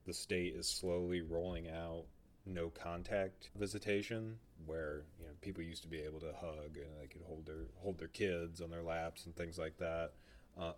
the 0.05 0.13
state 0.13 0.53
is 0.55 0.67
slowly 0.67 1.21
rolling 1.21 1.69
out 1.69 2.05
no 2.45 2.69
contact 2.69 3.51
visitation 3.55 4.37
where 4.65 5.03
you 5.19 5.25
know 5.25 5.31
people 5.41 5.63
used 5.63 5.83
to 5.83 5.87
be 5.87 5.99
able 5.99 6.19
to 6.19 6.33
hug 6.39 6.75
and 6.75 6.87
they 6.99 7.07
could 7.07 7.21
hold 7.27 7.45
their 7.45 7.67
hold 7.75 7.99
their 7.99 8.07
kids 8.07 8.61
on 8.61 8.69
their 8.69 8.81
laps 8.81 9.25
and 9.25 9.35
things 9.35 9.57
like 9.57 9.77
that. 9.77 10.13
Uh, 10.59 10.73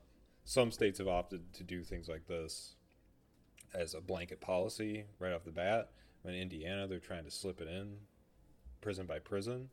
some 0.45 0.71
states 0.71 0.99
have 0.99 1.07
opted 1.07 1.53
to 1.53 1.63
do 1.63 1.83
things 1.83 2.09
like 2.09 2.27
this 2.27 2.75
as 3.73 3.93
a 3.93 4.01
blanket 4.01 4.41
policy 4.41 5.05
right 5.19 5.33
off 5.33 5.43
the 5.43 5.51
bat. 5.51 5.91
In 6.25 6.33
Indiana, 6.33 6.88
they're 6.88 6.99
trying 6.99 7.25
to 7.25 7.31
slip 7.31 7.59
it 7.59 7.67
in 7.67 7.95
prison 8.81 9.05
by 9.05 9.19
prison, 9.19 9.69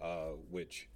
uh, 0.00 0.30
which 0.50 0.88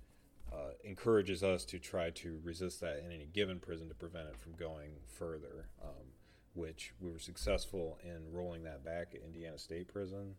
uh, 0.52 0.70
encourages 0.84 1.42
us 1.42 1.64
to 1.66 1.78
try 1.78 2.10
to 2.10 2.40
resist 2.42 2.80
that 2.80 3.02
in 3.04 3.12
any 3.12 3.28
given 3.32 3.58
prison 3.60 3.88
to 3.88 3.94
prevent 3.94 4.28
it 4.28 4.36
from 4.36 4.52
going 4.52 4.90
further. 5.06 5.68
Um, 5.82 6.06
which 6.56 6.94
we 7.00 7.10
were 7.10 7.18
successful 7.18 7.98
in 8.02 8.32
rolling 8.32 8.64
that 8.64 8.82
back 8.82 9.08
at 9.14 9.20
Indiana 9.22 9.58
State 9.58 9.88
Prison. 9.88 10.34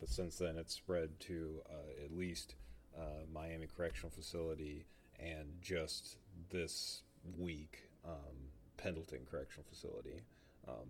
But 0.00 0.08
since 0.08 0.36
then, 0.36 0.56
it's 0.56 0.74
spread 0.74 1.20
to 1.20 1.62
uh, 1.70 2.04
at 2.04 2.16
least 2.16 2.56
uh, 2.98 3.24
Miami 3.32 3.68
Correctional 3.74 4.10
Facility 4.10 4.84
and 5.18 5.46
just 5.62 6.16
this 6.50 7.02
week, 7.38 7.90
um, 8.04 8.50
Pendleton 8.76 9.20
Correctional 9.30 9.64
Facility. 9.70 10.22
Um, 10.66 10.88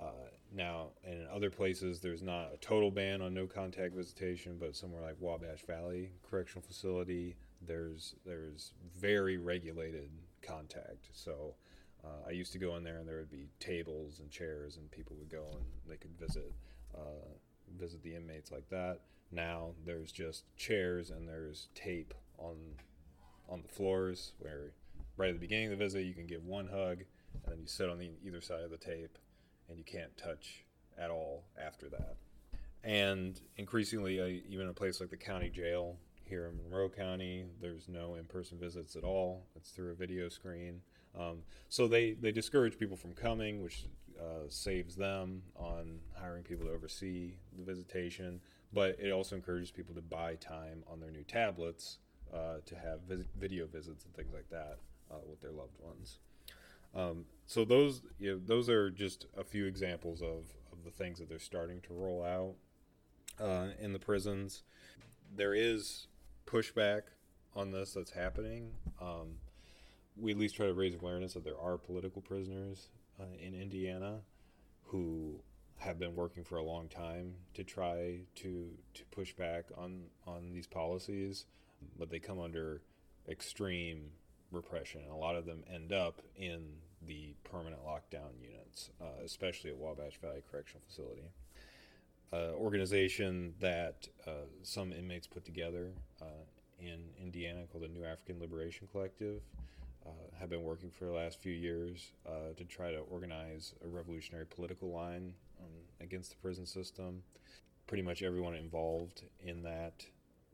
uh, 0.00 0.28
now, 0.52 0.88
in 1.04 1.26
other 1.34 1.50
places, 1.50 2.00
there's 2.00 2.22
not 2.22 2.52
a 2.52 2.56
total 2.58 2.90
ban 2.90 3.20
on 3.20 3.34
no 3.34 3.46
contact 3.46 3.94
visitation, 3.94 4.56
but 4.58 4.76
somewhere 4.76 5.02
like 5.02 5.16
Wabash 5.20 5.62
Valley 5.66 6.12
Correctional 6.28 6.62
Facility, 6.62 7.36
there's 7.66 8.14
there's 8.24 8.72
very 8.98 9.36
regulated 9.38 10.10
contact. 10.42 11.08
So 11.12 11.54
uh, 12.04 12.28
I 12.28 12.30
used 12.30 12.52
to 12.52 12.58
go 12.58 12.76
in 12.76 12.84
there 12.84 12.98
and 12.98 13.08
there 13.08 13.18
would 13.18 13.30
be 13.30 13.48
tables 13.58 14.20
and 14.20 14.30
chairs 14.30 14.76
and 14.76 14.90
people 14.90 15.16
would 15.18 15.30
go 15.30 15.44
and 15.52 15.64
they 15.88 15.96
could 15.96 16.16
visit 16.18 16.52
uh, 16.94 17.28
visit 17.78 18.02
the 18.02 18.14
inmates 18.14 18.52
like 18.52 18.68
that. 18.70 19.00
Now 19.32 19.70
there's 19.84 20.12
just 20.12 20.44
chairs 20.56 21.10
and 21.10 21.28
there's 21.28 21.68
tape 21.74 22.14
on 22.38 22.56
on 23.48 23.62
the 23.62 23.68
floors 23.68 24.32
where 24.38 24.72
right 25.16 25.28
at 25.28 25.34
the 25.34 25.40
beginning 25.40 25.72
of 25.72 25.78
the 25.78 25.84
visit 25.84 26.04
you 26.04 26.14
can 26.14 26.26
give 26.26 26.44
one 26.44 26.68
hug 26.68 27.00
and 27.44 27.52
then 27.52 27.60
you 27.60 27.66
sit 27.66 27.88
on 27.88 27.98
the 27.98 28.10
either 28.24 28.40
side 28.40 28.62
of 28.62 28.70
the 28.70 28.76
tape 28.76 29.18
and 29.68 29.78
you 29.78 29.84
can't 29.84 30.16
touch 30.16 30.64
at 30.98 31.10
all 31.10 31.44
after 31.60 31.88
that. 31.88 32.16
And 32.84 33.40
increasingly, 33.56 34.20
uh, 34.20 34.26
even 34.48 34.68
a 34.68 34.72
place 34.72 35.00
like 35.00 35.10
the 35.10 35.16
county 35.16 35.50
jail 35.50 35.96
here 36.24 36.46
in 36.46 36.56
Monroe 36.56 36.88
County, 36.88 37.44
there's 37.60 37.88
no 37.88 38.14
in-person 38.14 38.58
visits 38.58 38.96
at 38.96 39.04
all. 39.04 39.46
It's 39.56 39.70
through 39.70 39.92
a 39.92 39.94
video 39.94 40.28
screen. 40.28 40.80
Um, 41.18 41.38
so 41.68 41.88
they, 41.88 42.12
they 42.12 42.32
discourage 42.32 42.78
people 42.78 42.96
from 42.96 43.12
coming, 43.12 43.62
which 43.62 43.86
uh, 44.20 44.48
saves 44.48 44.96
them 44.96 45.42
on 45.56 46.00
hiring 46.14 46.42
people 46.42 46.66
to 46.66 46.72
oversee 46.72 47.34
the 47.56 47.64
visitation. 47.64 48.40
But 48.72 48.98
it 49.00 49.10
also 49.10 49.36
encourages 49.36 49.70
people 49.70 49.94
to 49.94 50.02
buy 50.02 50.34
time 50.34 50.82
on 50.90 51.00
their 51.00 51.10
new 51.10 51.24
tablets 51.24 51.98
uh, 52.32 52.56
to 52.66 52.74
have 52.74 53.00
vis- 53.08 53.26
video 53.38 53.66
visits 53.66 54.04
and 54.04 54.14
things 54.14 54.32
like 54.34 54.48
that 54.50 54.78
uh, 55.10 55.18
with 55.28 55.40
their 55.40 55.52
loved 55.52 55.78
ones. 55.80 56.18
Um, 56.96 57.26
so 57.46 57.64
those 57.64 58.02
you 58.18 58.32
know, 58.32 58.40
those 58.44 58.68
are 58.68 58.90
just 58.90 59.26
a 59.36 59.44
few 59.44 59.66
examples 59.66 60.22
of, 60.22 60.54
of 60.72 60.84
the 60.84 60.90
things 60.90 61.18
that 61.18 61.28
they're 61.28 61.38
starting 61.38 61.80
to 61.82 61.92
roll 61.92 62.24
out 62.24 62.54
uh, 63.44 63.68
in 63.80 63.92
the 63.92 63.98
prisons. 63.98 64.62
There 65.34 65.54
is 65.54 66.06
pushback 66.46 67.02
on 67.54 67.70
this 67.70 67.92
that's 67.92 68.12
happening. 68.12 68.70
Um, 69.00 69.38
we 70.16 70.32
at 70.32 70.38
least 70.38 70.56
try 70.56 70.66
to 70.66 70.74
raise 70.74 70.94
awareness 70.94 71.34
that 71.34 71.44
there 71.44 71.58
are 71.60 71.76
political 71.76 72.22
prisoners 72.22 72.88
uh, 73.20 73.24
in 73.38 73.54
Indiana 73.54 74.20
who 74.86 75.40
have 75.78 75.98
been 75.98 76.14
working 76.14 76.42
for 76.42 76.56
a 76.56 76.62
long 76.62 76.88
time 76.88 77.34
to 77.52 77.62
try 77.62 78.20
to 78.36 78.70
to 78.94 79.04
push 79.10 79.34
back 79.34 79.66
on 79.76 80.04
on 80.26 80.52
these 80.52 80.66
policies, 80.66 81.44
but 81.98 82.08
they 82.10 82.18
come 82.18 82.40
under 82.40 82.80
extreme 83.28 84.10
repression. 84.50 85.02
And 85.02 85.10
a 85.10 85.16
lot 85.16 85.36
of 85.36 85.44
them 85.44 85.62
end 85.72 85.92
up 85.92 86.22
in 86.36 86.62
the 87.06 87.34
permanent 87.44 87.82
lockdown 87.84 88.30
units, 88.40 88.90
uh, 89.00 89.22
especially 89.24 89.70
at 89.70 89.76
Wabash 89.76 90.18
Valley 90.20 90.42
Correctional 90.50 90.82
Facility. 90.86 91.28
Uh, 92.32 92.52
organization 92.54 93.54
that 93.60 94.08
uh, 94.26 94.30
some 94.62 94.92
inmates 94.92 95.26
put 95.26 95.44
together 95.44 95.92
uh, 96.20 96.24
in 96.80 96.98
Indiana 97.22 97.60
called 97.70 97.84
the 97.84 97.88
New 97.88 98.00
Afrikan 98.00 98.40
Liberation 98.40 98.88
Collective. 98.90 99.40
Uh, 100.04 100.10
have 100.38 100.50
been 100.50 100.62
working 100.62 100.90
for 100.90 101.04
the 101.04 101.12
last 101.12 101.40
few 101.40 101.52
years 101.52 102.12
uh, 102.28 102.52
to 102.56 102.64
try 102.64 102.92
to 102.92 102.98
organize 103.10 103.74
a 103.84 103.88
revolutionary 103.88 104.46
political 104.46 104.92
line 104.92 105.32
um, 105.60 105.70
against 106.00 106.30
the 106.30 106.36
prison 106.36 106.64
system. 106.64 107.22
Pretty 107.86 108.02
much 108.02 108.22
everyone 108.22 108.54
involved 108.54 109.22
in 109.44 109.62
that 109.62 110.04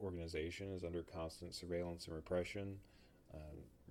organization 0.02 0.72
is 0.72 0.84
under 0.84 1.02
constant 1.02 1.54
surveillance 1.54 2.06
and 2.06 2.16
repression. 2.16 2.78
Uh, 3.32 3.38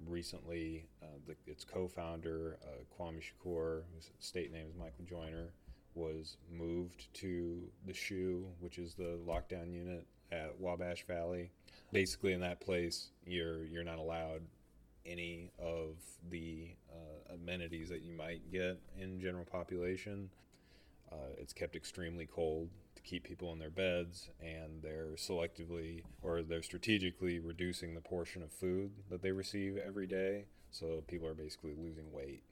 recently, 0.08 0.86
uh, 1.02 1.06
the, 1.28 1.36
its 1.46 1.64
co-founder 1.64 2.58
uh, 2.64 2.84
Kwame 2.98 3.22
Shakur, 3.22 3.82
whose 3.94 4.10
state 4.20 4.52
name 4.52 4.68
is 4.68 4.76
Michael 4.76 5.06
Joyner, 5.08 5.54
was 5.94 6.38
moved 6.52 7.14
to 7.16 7.62
the 7.86 7.94
SHU, 7.94 8.46
which 8.60 8.78
is 8.78 8.94
the 8.94 9.20
lockdown 9.28 9.74
unit 9.74 10.06
at 10.32 10.58
Wabash 10.60 11.06
Valley. 11.06 11.52
Basically, 11.92 12.34
in 12.34 12.40
that 12.42 12.62
place, 12.62 13.10
you're 13.26 13.66
you're 13.66 13.84
not 13.84 14.00
allowed 14.00 14.42
any 15.06 15.52
of 15.60 15.96
the 16.30 16.70
uh, 16.90 17.34
amenities 17.34 17.90
that 17.90 18.02
you 18.02 18.14
might 18.14 18.50
get 18.52 18.80
in 18.98 19.20
general 19.20 19.46
population. 19.46 20.30
Uh, 21.12 21.34
it's 21.38 21.52
kept 21.52 21.76
extremely 21.76 22.26
cold 22.26 22.70
to 23.02 23.10
keep 23.10 23.24
people 23.24 23.52
in 23.54 23.60
their 23.60 23.70
beds, 23.70 24.30
and 24.40 24.82
they're 24.82 25.16
selectively 25.16 26.04
or 26.22 26.42
they're 26.42 26.64
strategically 26.64 27.40
reducing 27.40 27.94
the 27.94 28.02
portion 28.02 28.42
of 28.42 28.52
food 28.52 28.92
that 29.10 29.22
they 29.22 29.32
receive 29.32 29.78
every 29.78 30.08
day. 30.08 30.46
So 30.72 31.04
people 31.08 31.28
are 31.28 31.34
basically 31.34 31.74
losing 31.78 32.12
weight. 32.12 32.44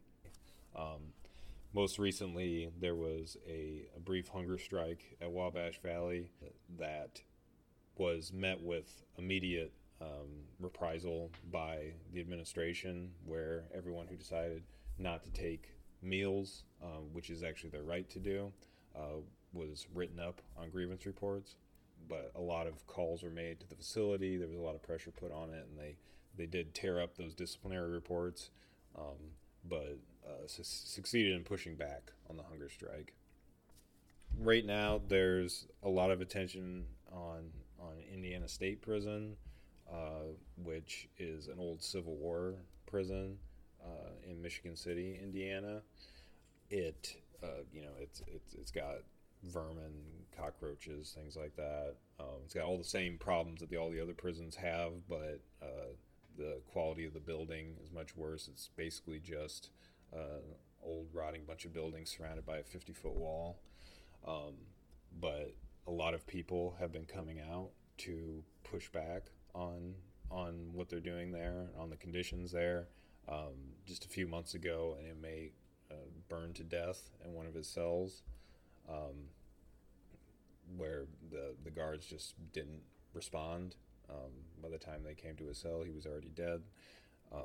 Um, 0.75 1.13
most 1.73 1.99
recently, 1.99 2.69
there 2.79 2.95
was 2.95 3.37
a, 3.47 3.85
a, 3.95 3.99
brief 3.99 4.27
hunger 4.27 4.57
strike 4.57 5.17
at 5.21 5.31
Wabash 5.31 5.79
Valley 5.81 6.31
that 6.79 7.21
was 7.95 8.33
met 8.33 8.59
with 8.61 9.03
immediate 9.17 9.71
um, 10.01 10.45
reprisal 10.59 11.29
by 11.51 11.93
the 12.13 12.19
administration, 12.19 13.11
where 13.25 13.65
everyone 13.75 14.07
who 14.07 14.15
decided 14.15 14.63
not 14.97 15.23
to 15.23 15.31
take 15.31 15.69
meals, 16.01 16.63
um, 16.83 17.13
which 17.13 17.29
is 17.29 17.43
actually 17.43 17.69
their 17.69 17.83
right 17.83 18.09
to 18.09 18.19
do, 18.19 18.51
uh, 18.95 19.21
was 19.53 19.87
written 19.93 20.19
up 20.19 20.41
on 20.57 20.69
grievance 20.69 21.05
reports. 21.05 21.55
But 22.07 22.31
a 22.35 22.41
lot 22.41 22.65
of 22.65 22.87
calls 22.87 23.23
were 23.23 23.29
made 23.29 23.59
to 23.59 23.69
the 23.69 23.75
facility. 23.75 24.37
There 24.37 24.47
was 24.47 24.57
a 24.57 24.61
lot 24.61 24.75
of 24.75 24.81
pressure 24.81 25.11
put 25.11 25.31
on 25.31 25.49
it, 25.49 25.67
and 25.69 25.77
they 25.77 25.97
they 26.37 26.45
did 26.45 26.73
tear 26.73 27.01
up 27.01 27.17
those 27.17 27.35
disciplinary 27.35 27.89
reports, 27.89 28.49
um, 28.97 29.17
but 29.67 29.97
uh, 30.25 30.47
su- 30.47 30.63
succeeded 30.63 31.35
in 31.35 31.43
pushing 31.43 31.75
back 31.75 32.11
on 32.29 32.37
the 32.37 32.43
hunger 32.43 32.69
strike. 32.69 33.13
Right 34.39 34.65
now, 34.65 35.01
there's 35.07 35.67
a 35.83 35.89
lot 35.89 36.11
of 36.11 36.21
attention 36.21 36.85
on 37.11 37.51
on 37.79 37.93
Indiana 38.11 38.47
State 38.47 38.81
Prison, 38.81 39.35
uh, 39.91 40.31
which 40.63 41.09
is 41.17 41.47
an 41.47 41.55
old 41.59 41.83
Civil 41.83 42.15
War 42.15 42.55
prison 42.85 43.37
uh, 43.83 44.11
in 44.27 44.41
Michigan 44.41 44.75
City, 44.75 45.19
Indiana. 45.21 45.81
It 46.69 47.17
uh, 47.43 47.63
you 47.73 47.81
know, 47.81 47.91
it's 47.99 48.21
it's 48.27 48.53
it's 48.53 48.71
got 48.71 48.97
vermin, 49.43 49.93
cockroaches, 50.35 51.15
things 51.17 51.35
like 51.35 51.55
that. 51.55 51.95
Um, 52.19 52.41
it's 52.45 52.53
got 52.53 52.65
all 52.65 52.77
the 52.77 52.83
same 52.83 53.17
problems 53.17 53.61
that 53.61 53.69
the, 53.69 53.77
all 53.77 53.89
the 53.89 54.01
other 54.01 54.13
prisons 54.13 54.55
have, 54.55 54.91
but 55.07 55.41
uh, 55.61 55.93
the 56.37 56.59
quality 56.71 57.05
of 57.05 57.13
the 57.13 57.19
building 57.19 57.75
is 57.83 57.91
much 57.91 58.15
worse. 58.15 58.47
It's 58.47 58.69
basically 58.75 59.19
just 59.19 59.69
uh, 60.13 60.41
old 60.83 61.07
rotting 61.13 61.41
bunch 61.45 61.65
of 61.65 61.73
buildings 61.73 62.15
surrounded 62.17 62.45
by 62.45 62.57
a 62.57 62.63
50 62.63 62.93
foot 62.93 63.15
wall. 63.15 63.59
Um, 64.27 64.55
but 65.19 65.55
a 65.87 65.91
lot 65.91 66.13
of 66.13 66.25
people 66.27 66.75
have 66.79 66.91
been 66.91 67.05
coming 67.05 67.39
out 67.39 67.69
to 67.99 68.43
push 68.63 68.89
back 68.89 69.31
on 69.53 69.95
on 70.31 70.69
what 70.73 70.89
they're 70.89 70.99
doing 70.99 71.31
there, 71.31 71.69
on 71.75 71.89
the 71.89 71.95
conditions 71.95 72.51
there. 72.51 72.87
Um, 73.27 73.73
just 73.87 74.05
a 74.05 74.07
few 74.07 74.27
months 74.27 74.53
ago, 74.53 74.95
an 74.99 75.07
inmate 75.07 75.53
uh, 75.89 75.95
burned 76.27 76.55
to 76.55 76.63
death 76.63 77.09
in 77.25 77.33
one 77.33 77.47
of 77.47 77.55
his 77.55 77.67
cells, 77.67 78.21
um, 78.89 79.15
where 80.77 81.05
the 81.31 81.55
the 81.63 81.71
guards 81.71 82.05
just 82.05 82.35
didn't 82.53 82.81
respond. 83.13 83.75
Um, 84.09 84.31
by 84.61 84.69
the 84.69 84.77
time 84.77 85.03
they 85.03 85.13
came 85.13 85.35
to 85.35 85.45
his 85.45 85.57
cell, 85.57 85.83
he 85.85 85.91
was 85.91 86.05
already 86.05 86.31
dead. 86.35 86.61
Um, 87.31 87.41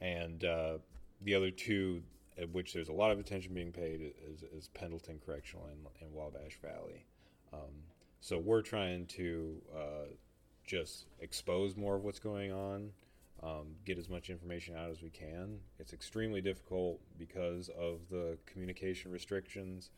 and 0.00 0.44
uh, 0.44 0.78
the 1.22 1.34
other 1.34 1.50
two, 1.50 2.02
at 2.38 2.50
which 2.50 2.72
there's 2.72 2.88
a 2.88 2.92
lot 2.92 3.10
of 3.10 3.18
attention 3.18 3.52
being 3.52 3.72
paid, 3.72 4.14
is, 4.32 4.42
is 4.42 4.68
Pendleton 4.68 5.20
Correctional 5.24 5.66
and, 5.66 5.86
and 6.00 6.12
Wabash 6.12 6.58
Valley. 6.62 7.04
Um, 7.52 7.84
so 8.20 8.38
we're 8.38 8.62
trying 8.62 9.06
to 9.06 9.60
uh, 9.76 10.06
just 10.64 11.06
expose 11.20 11.76
more 11.76 11.96
of 11.96 12.04
what's 12.04 12.18
going 12.18 12.52
on 12.52 12.90
um, 13.44 13.66
get 13.84 13.98
as 13.98 14.08
much 14.08 14.30
information 14.30 14.76
out 14.76 14.90
as 14.90 15.02
we 15.02 15.10
can. 15.10 15.58
It's 15.78 15.92
extremely 15.92 16.40
difficult 16.40 17.00
because 17.18 17.68
of 17.78 18.00
the 18.10 18.38
communication 18.46 19.10
restrictions. 19.12 19.90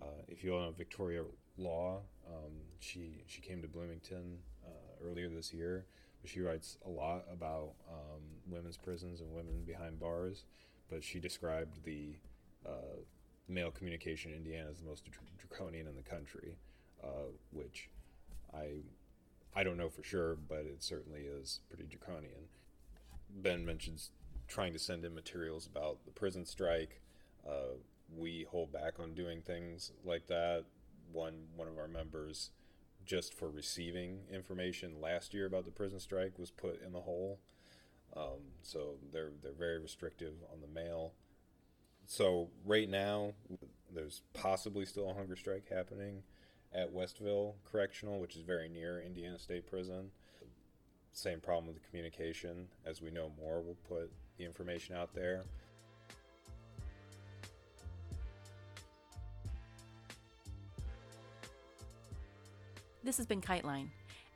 Uh, 0.00 0.22
if 0.28 0.44
you 0.44 0.54
all 0.54 0.60
know 0.60 0.70
Victoria 0.72 1.22
Law, 1.56 2.00
um, 2.28 2.52
she 2.78 3.22
she 3.26 3.40
came 3.40 3.62
to 3.62 3.68
Bloomington 3.68 4.38
uh, 4.66 5.06
earlier 5.06 5.28
this 5.28 5.52
year. 5.52 5.86
She 6.24 6.40
writes 6.40 6.76
a 6.84 6.90
lot 6.90 7.24
about 7.32 7.72
um, 7.90 8.20
women's 8.46 8.76
prisons 8.76 9.20
and 9.20 9.32
women 9.32 9.62
behind 9.66 9.98
bars. 9.98 10.44
But 10.90 11.04
she 11.04 11.20
described 11.20 11.84
the 11.84 12.16
uh, 12.66 12.98
mail 13.48 13.70
communication 13.70 14.32
in 14.32 14.38
Indiana 14.38 14.68
as 14.70 14.80
the 14.80 14.86
most 14.86 15.08
draconian 15.38 15.86
in 15.86 15.94
the 15.94 16.02
country, 16.02 16.56
uh, 17.02 17.30
which 17.52 17.88
I 18.52 18.82
I 19.54 19.64
don't 19.64 19.76
know 19.76 19.88
for 19.88 20.02
sure, 20.02 20.36
but 20.48 20.60
it 20.60 20.82
certainly 20.82 21.22
is 21.22 21.60
pretty 21.68 21.84
draconian. 21.84 22.48
Ben 23.36 23.64
mentions 23.64 24.10
trying 24.48 24.72
to 24.72 24.78
send 24.78 25.04
in 25.04 25.14
materials 25.14 25.66
about 25.66 26.04
the 26.04 26.10
prison 26.10 26.44
strike. 26.44 27.00
Uh, 27.46 27.76
we 28.16 28.46
hold 28.50 28.72
back 28.72 28.98
on 28.98 29.14
doing 29.14 29.40
things 29.40 29.92
like 30.04 30.26
that. 30.28 30.64
One 31.12 31.46
one 31.56 31.68
of 31.68 31.78
our 31.78 31.88
members, 31.88 32.50
just 33.04 33.34
for 33.34 33.48
receiving 33.48 34.20
information 34.32 35.00
last 35.00 35.34
year 35.34 35.46
about 35.46 35.64
the 35.64 35.70
prison 35.70 36.00
strike, 36.00 36.38
was 36.38 36.50
put 36.50 36.82
in 36.84 36.92
the 36.92 37.00
hole. 37.00 37.40
Um, 38.16 38.52
so 38.62 38.96
they're 39.12 39.32
they're 39.42 39.52
very 39.52 39.78
restrictive 39.78 40.34
on 40.52 40.60
the 40.60 40.66
mail. 40.66 41.12
So 42.06 42.48
right 42.64 42.88
now, 42.88 43.34
there's 43.92 44.22
possibly 44.34 44.84
still 44.84 45.10
a 45.10 45.14
hunger 45.14 45.36
strike 45.36 45.68
happening 45.68 46.22
at 46.72 46.92
Westville 46.92 47.56
Correctional, 47.64 48.20
which 48.20 48.36
is 48.36 48.42
very 48.42 48.68
near 48.68 49.00
Indiana 49.00 49.38
State 49.38 49.66
Prison 49.68 50.10
same 51.12 51.40
problem 51.40 51.66
with 51.66 51.76
the 51.76 51.88
communication. 51.88 52.68
As 52.86 53.00
we 53.02 53.10
know 53.10 53.30
more, 53.38 53.60
we'll 53.60 53.76
put 53.88 54.10
the 54.38 54.44
information 54.44 54.94
out 54.96 55.14
there. 55.14 55.44
This 63.02 63.16
has 63.16 63.26
been 63.26 63.40
Kiteline. 63.40 63.88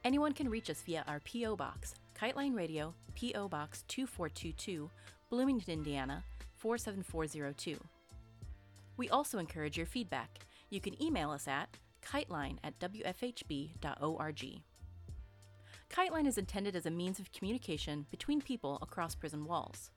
Anyone 0.04 0.32
can 0.32 0.48
reach 0.48 0.70
us 0.70 0.82
via 0.82 1.04
our 1.06 1.20
P.O. 1.20 1.56
Box, 1.56 1.94
Kiteline 2.18 2.56
Radio, 2.56 2.94
P.O. 3.14 3.48
Box 3.48 3.84
2422, 3.88 4.90
Bloomington, 5.30 5.72
Indiana 5.72 6.24
47402. 6.56 7.78
We 8.96 9.08
also 9.10 9.38
encourage 9.38 9.76
your 9.76 9.86
feedback. 9.86 10.38
You 10.70 10.80
can 10.80 11.00
email 11.02 11.30
us 11.30 11.46
at 11.46 11.68
kiteline 12.04 12.58
at 12.62 12.78
wfhb.org. 12.78 14.44
KiteLine 15.94 16.26
is 16.26 16.38
intended 16.38 16.74
as 16.74 16.86
a 16.86 16.90
means 16.90 17.20
of 17.20 17.30
communication 17.30 18.04
between 18.10 18.40
people 18.40 18.80
across 18.82 19.14
prison 19.14 19.44
walls. 19.44 19.92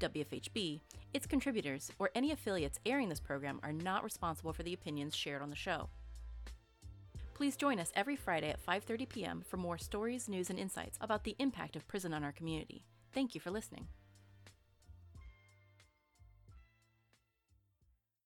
WFHB, 0.00 0.80
its 1.12 1.26
contributors, 1.26 1.92
or 1.98 2.08
any 2.14 2.32
affiliates 2.32 2.80
airing 2.86 3.10
this 3.10 3.20
program 3.20 3.60
are 3.62 3.72
not 3.72 4.02
responsible 4.02 4.54
for 4.54 4.62
the 4.62 4.72
opinions 4.72 5.14
shared 5.14 5.42
on 5.42 5.50
the 5.50 5.56
show. 5.56 5.90
Please 7.34 7.56
join 7.56 7.78
us 7.78 7.92
every 7.94 8.16
Friday 8.16 8.48
at 8.48 8.64
5:30 8.64 9.06
p.m. 9.06 9.44
for 9.46 9.58
more 9.58 9.76
stories, 9.76 10.30
news, 10.30 10.48
and 10.48 10.58
insights 10.58 10.96
about 10.98 11.24
the 11.24 11.36
impact 11.38 11.76
of 11.76 11.86
prison 11.86 12.14
on 12.14 12.24
our 12.24 12.32
community. 12.32 12.86
Thank 13.12 13.34
you 13.34 13.40
for 13.40 13.50
listening. 13.50 13.88